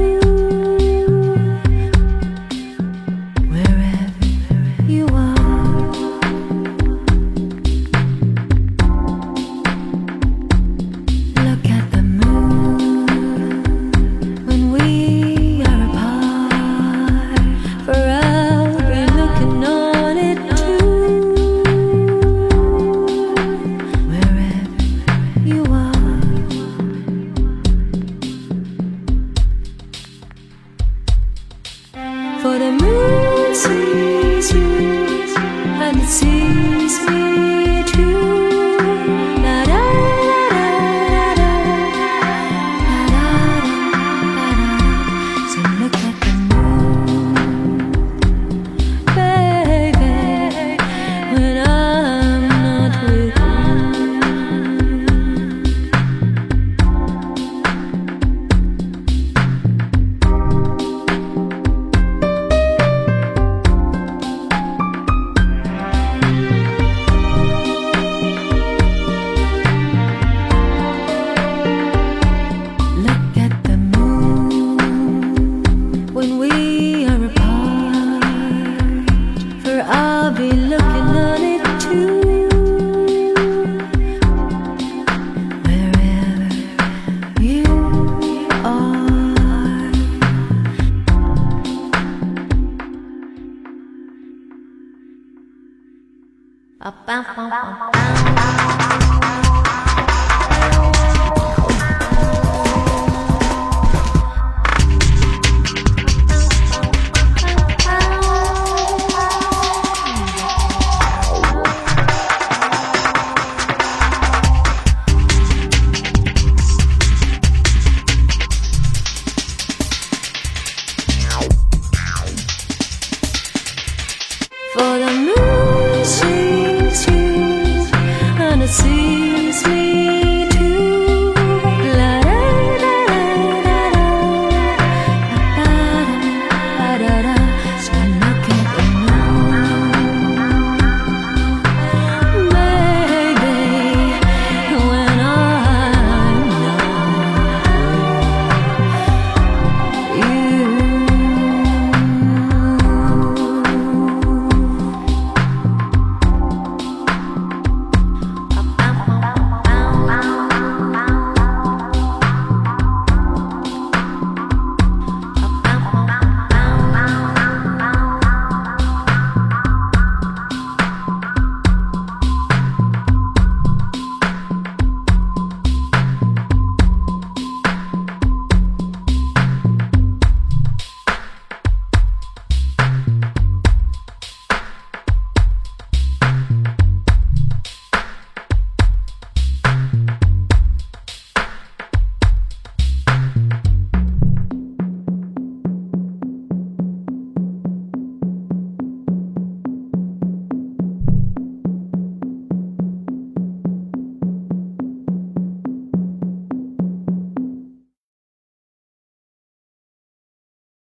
[96.79, 97.59] Ba, ba, ba,